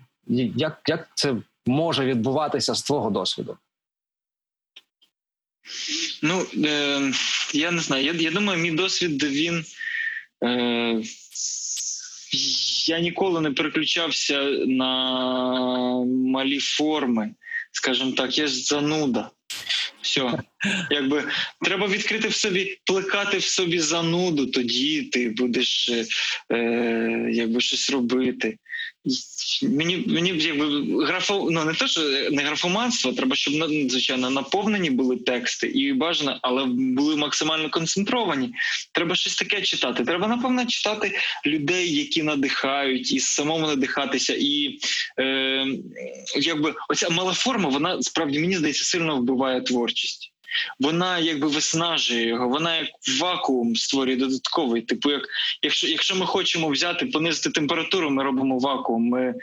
[0.56, 1.36] як, як це
[1.66, 3.58] може відбуватися з твого досвіду?
[6.22, 7.12] Ну е,
[7.54, 8.06] я не знаю.
[8.06, 9.66] Я, я думаю, мій досвід він.
[10.44, 11.02] Е,
[12.88, 14.92] я ніколи не переключався на
[16.06, 17.30] малі форми,
[17.72, 19.30] скажімо так, я ж зануда.
[20.02, 20.32] Все,
[20.92, 21.24] якби
[21.66, 26.06] треба відкрити в собі, плекати в собі зануду, тоді ти будеш е,
[26.56, 28.58] е, якби щось робити.
[29.64, 32.02] Мені мені якби графо, ну не те, що
[32.32, 38.54] не графоманство, треба, щоб на- звичайно наповнені були тексти і бажано, але були максимально концентровані.
[38.92, 40.06] Треба щось таке читати.
[40.06, 41.12] Треба напевно читати
[41.46, 44.36] людей, які надихають, і самому надихатися.
[44.40, 44.80] І
[45.20, 45.66] е,
[46.36, 50.32] якби оця мала форма, вона справді мені здається сильно вбиває творчість.
[50.80, 52.90] Вона якби виснажує його, вона як
[53.20, 54.82] вакуум створює додатковий.
[54.82, 55.22] Типу, як
[55.62, 59.04] якщо, якщо ми хочемо взяти, понизити температуру, ми робимо вакуум.
[59.04, 59.36] Ми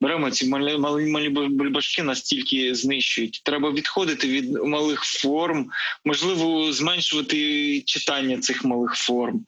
[0.00, 3.42] беремо ці малі малі, малі бульбашки, настільки знищують.
[3.44, 5.70] Треба відходити від малих форм,
[6.04, 9.44] можливо, зменшувати читання цих малих форм,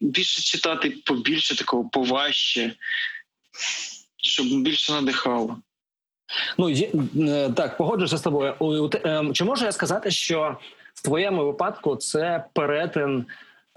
[0.00, 2.74] більше читати побільше такого поважче,
[4.16, 5.58] щоб більше надихало.
[6.58, 8.54] Ну є, е, так, погоджуюся з тобою.
[8.58, 10.56] У- у те- ем, Чи можу я сказати, що
[10.94, 13.24] в твоєму випадку це перетин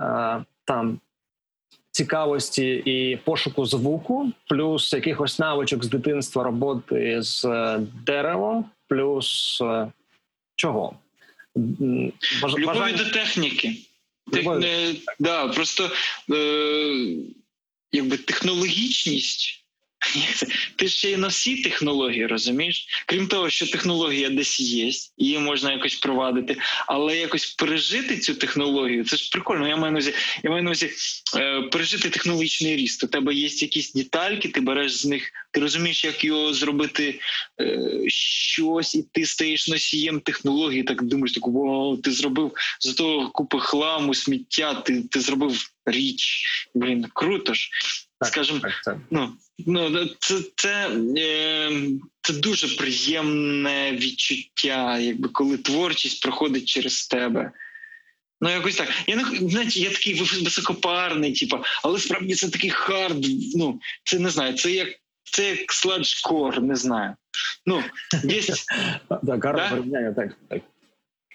[0.02, 1.00] е, там
[1.92, 9.88] цікавості і пошуку звуку, плюс якихось навичок з дитинства роботи з е, деревом, плюс е,
[10.56, 10.96] чого?
[11.56, 13.76] Баж- Любові бажання- до техніки.
[14.34, 14.46] Тех,
[15.20, 15.90] да, просто
[16.34, 17.16] е,
[17.92, 19.65] якби технологічність.
[20.76, 22.88] Ти ще й на всі технології, розумієш?
[23.06, 29.06] Крім того, що технологія десь є, її можна якось провадити, але якось пережити цю технологію,
[29.06, 29.68] це ж прикольно.
[29.68, 30.90] Я маю на увазі, я маю на увазі
[31.38, 33.04] е, пережити технологічний ріст.
[33.04, 37.20] У тебе є якісь детальки, ти береш з них, ти розумієш, як його зробити
[37.62, 40.84] е, щось, і ти стаєш носієм технології.
[40.84, 46.46] Так думаєш, так вау, ти зробив з того купи хламу, сміття, ти, ти зробив річ.
[46.74, 47.70] Блін, круто ж.
[48.20, 49.00] Так, Скажімо, Так, це.
[49.12, 49.34] Ну,
[49.66, 51.72] ну це, це, е,
[52.22, 57.52] це дуже приємне відчуття, якби коли творчість проходить через тебе.
[58.42, 58.90] Ну, якось так.
[59.08, 63.26] Я не знаєте, я такий високопарний, типу, але справді це такий hard.
[63.56, 64.88] Ну, це не знаю, це як
[65.24, 67.16] це як sludgecore, не знаю.
[67.66, 67.84] Ну,
[68.24, 68.42] є,
[69.10, 69.70] Так, гарне Да?
[69.70, 70.62] порівняння, так, так.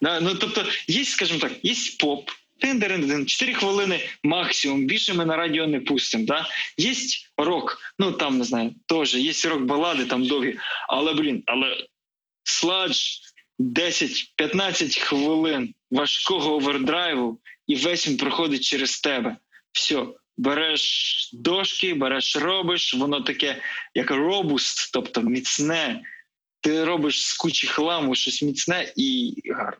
[0.02, 2.30] да, ну, тобто, є, скажімо так, є поп.
[2.60, 6.24] Тин-дин-дин, 4 хвилини максимум, більше ми на радіо не пустимо.
[6.24, 6.46] Да?
[6.76, 6.92] Є
[7.36, 10.58] рок, ну там не знаю, теж є рок-балади, там довгі.
[10.88, 11.76] Але блін, але
[12.44, 12.96] сладж
[13.58, 19.36] 10-15 хвилин важкого овердрайву, і весь він проходить через тебе.
[19.72, 20.06] Все,
[20.36, 23.62] береш дошки, береш, робиш, воно таке,
[23.94, 26.02] як робуст, тобто міцне.
[26.60, 29.78] Ти робиш з кучі хламу щось міцне і гарне.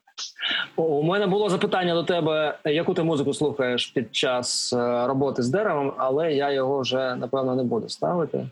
[0.77, 5.49] У мене було запитання до тебе, яку ти музику слухаєш під час е, роботи з
[5.49, 8.47] деревом, але я його вже напевно не буду ставити.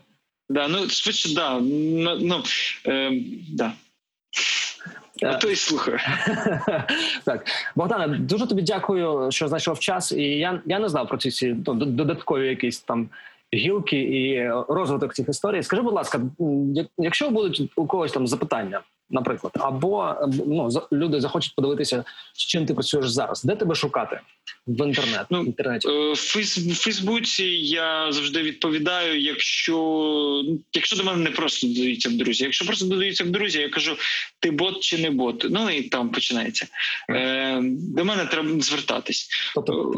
[0.49, 1.59] Да, ну швидше, да.
[1.59, 2.43] Ну, ну
[2.87, 3.11] е,
[3.49, 3.71] да.
[5.23, 5.99] А то й слухаю.
[7.25, 10.11] так, Богдане, дуже тобі дякую, що знайшов час.
[10.11, 13.09] І я я не знав про ці всі ну, додаткові якісь там
[13.53, 15.63] гілки і розвиток цих історій.
[15.63, 16.21] Скажи, будь ласка,
[16.97, 20.15] якщо будуть у когось там запитання, наприклад, або
[20.47, 22.03] ну люди захочуть подивитися,
[22.33, 24.19] з чим ти працюєш зараз, де тебе шукати
[24.67, 25.87] в інтернет ну, інтернеті?
[25.89, 29.21] Е, в Фейсбуці я завжди відповідаю.
[29.21, 30.43] Якщо
[30.73, 33.95] якщо до мене не просто додаються в друзі, якщо просто додаються в друзі, я кажу:
[34.39, 35.45] ти бот чи не бот?
[35.49, 36.67] Ну і там починається.
[37.09, 37.61] Е,
[37.95, 39.29] До мене треба звертатись.
[39.55, 39.93] Тобто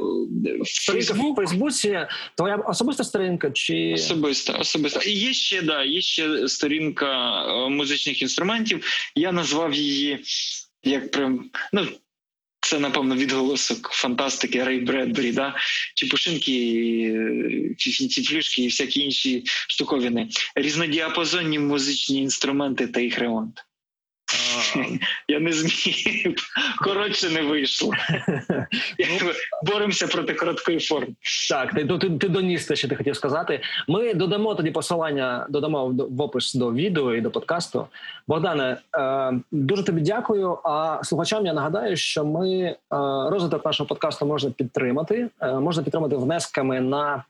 [0.45, 1.99] е, в Фейсбуці
[2.35, 4.99] твоя особиста сторінка чи особиста, особиста.
[4.99, 8.85] І є ще да, є ще сторінка е, музичних інструментів.
[9.15, 10.23] Я назвав її
[10.83, 11.87] як прям ну.
[12.63, 15.55] Це, напевно, відголосок фантастики Рей Бредбері, да?
[15.95, 17.75] Чепушинки,
[18.27, 20.29] флюшки і всякі інші штуковини.
[20.55, 23.65] Різнодіапазонні музичні інструменти та їх ремонт.
[25.27, 26.35] Я не зміг.
[26.83, 27.93] Коротше, не вийшло.
[28.99, 29.31] Ну,
[29.63, 31.07] боремося проти короткої форми.
[31.49, 33.61] Так, ти ти, ти доніс те, що ти хотів сказати.
[33.87, 37.87] Ми додамо тоді посилання, додамо в опис до відео і до подкасту.
[38.27, 40.57] Богдане, е, дуже тобі дякую.
[40.63, 42.77] А слухачам я нагадаю, що ми е,
[43.29, 45.29] розвиток нашого подкасту можна підтримати.
[45.41, 47.23] Е, можна підтримати внесками на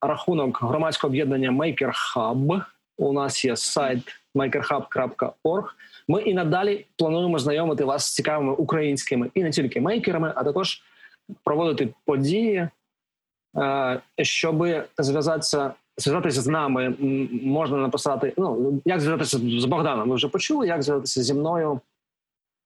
[0.00, 2.62] рахунок громадського об'єднання Maker Hub.
[2.98, 5.64] У нас є сайт makerhub.org.
[6.08, 10.82] Ми і надалі плануємо знайомити вас з цікавими українськими і не тільки мейкерами, а також
[11.44, 12.68] проводити події,
[13.56, 14.66] е, щоб
[14.98, 15.72] зв'язатися.
[15.96, 16.94] Зв'язатися з нами
[17.42, 18.32] можна написати.
[18.36, 20.08] Ну як зв'язатися з Богданом?
[20.08, 21.80] Ви вже почули, як зв'язатися зі мною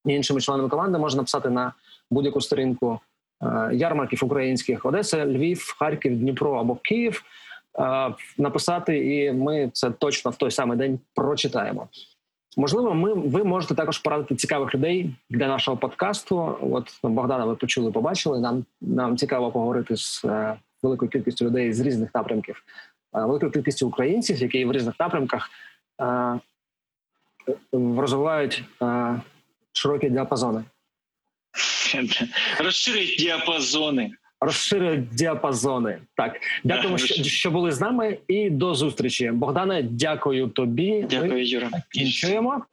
[0.06, 1.72] і іншими членами команди можна написати на
[2.10, 3.00] будь-яку сторінку
[3.42, 7.24] е, ярмарків українських Одеса, Львів, Харків, Дніпро або Київ.
[7.78, 11.88] Е, написати, і ми це точно в той самий день прочитаємо.
[12.56, 16.58] Можливо, ми ви можете також порадити цікавих людей для нашого подкасту.
[16.60, 18.40] От Богдана, ви почули, побачили.
[18.40, 22.64] Нам нам цікаво поговорити з е, великою кількістю людей з різних напрямків,
[23.16, 25.50] е, великою кількістю українців, які в різних напрямках
[26.00, 26.40] е,
[27.72, 29.20] розвивають е,
[29.72, 30.64] широкі діапазони.
[32.58, 34.10] Розширюють діапазони.
[34.44, 35.98] Розширюють діапазони.
[36.16, 39.30] Так, дякуємо, що, що були з нами, і до зустрічі.
[39.30, 41.06] Богдане, дякую тобі.
[41.10, 41.70] Дякую, Юра.
[41.92, 42.64] Кінчуємо.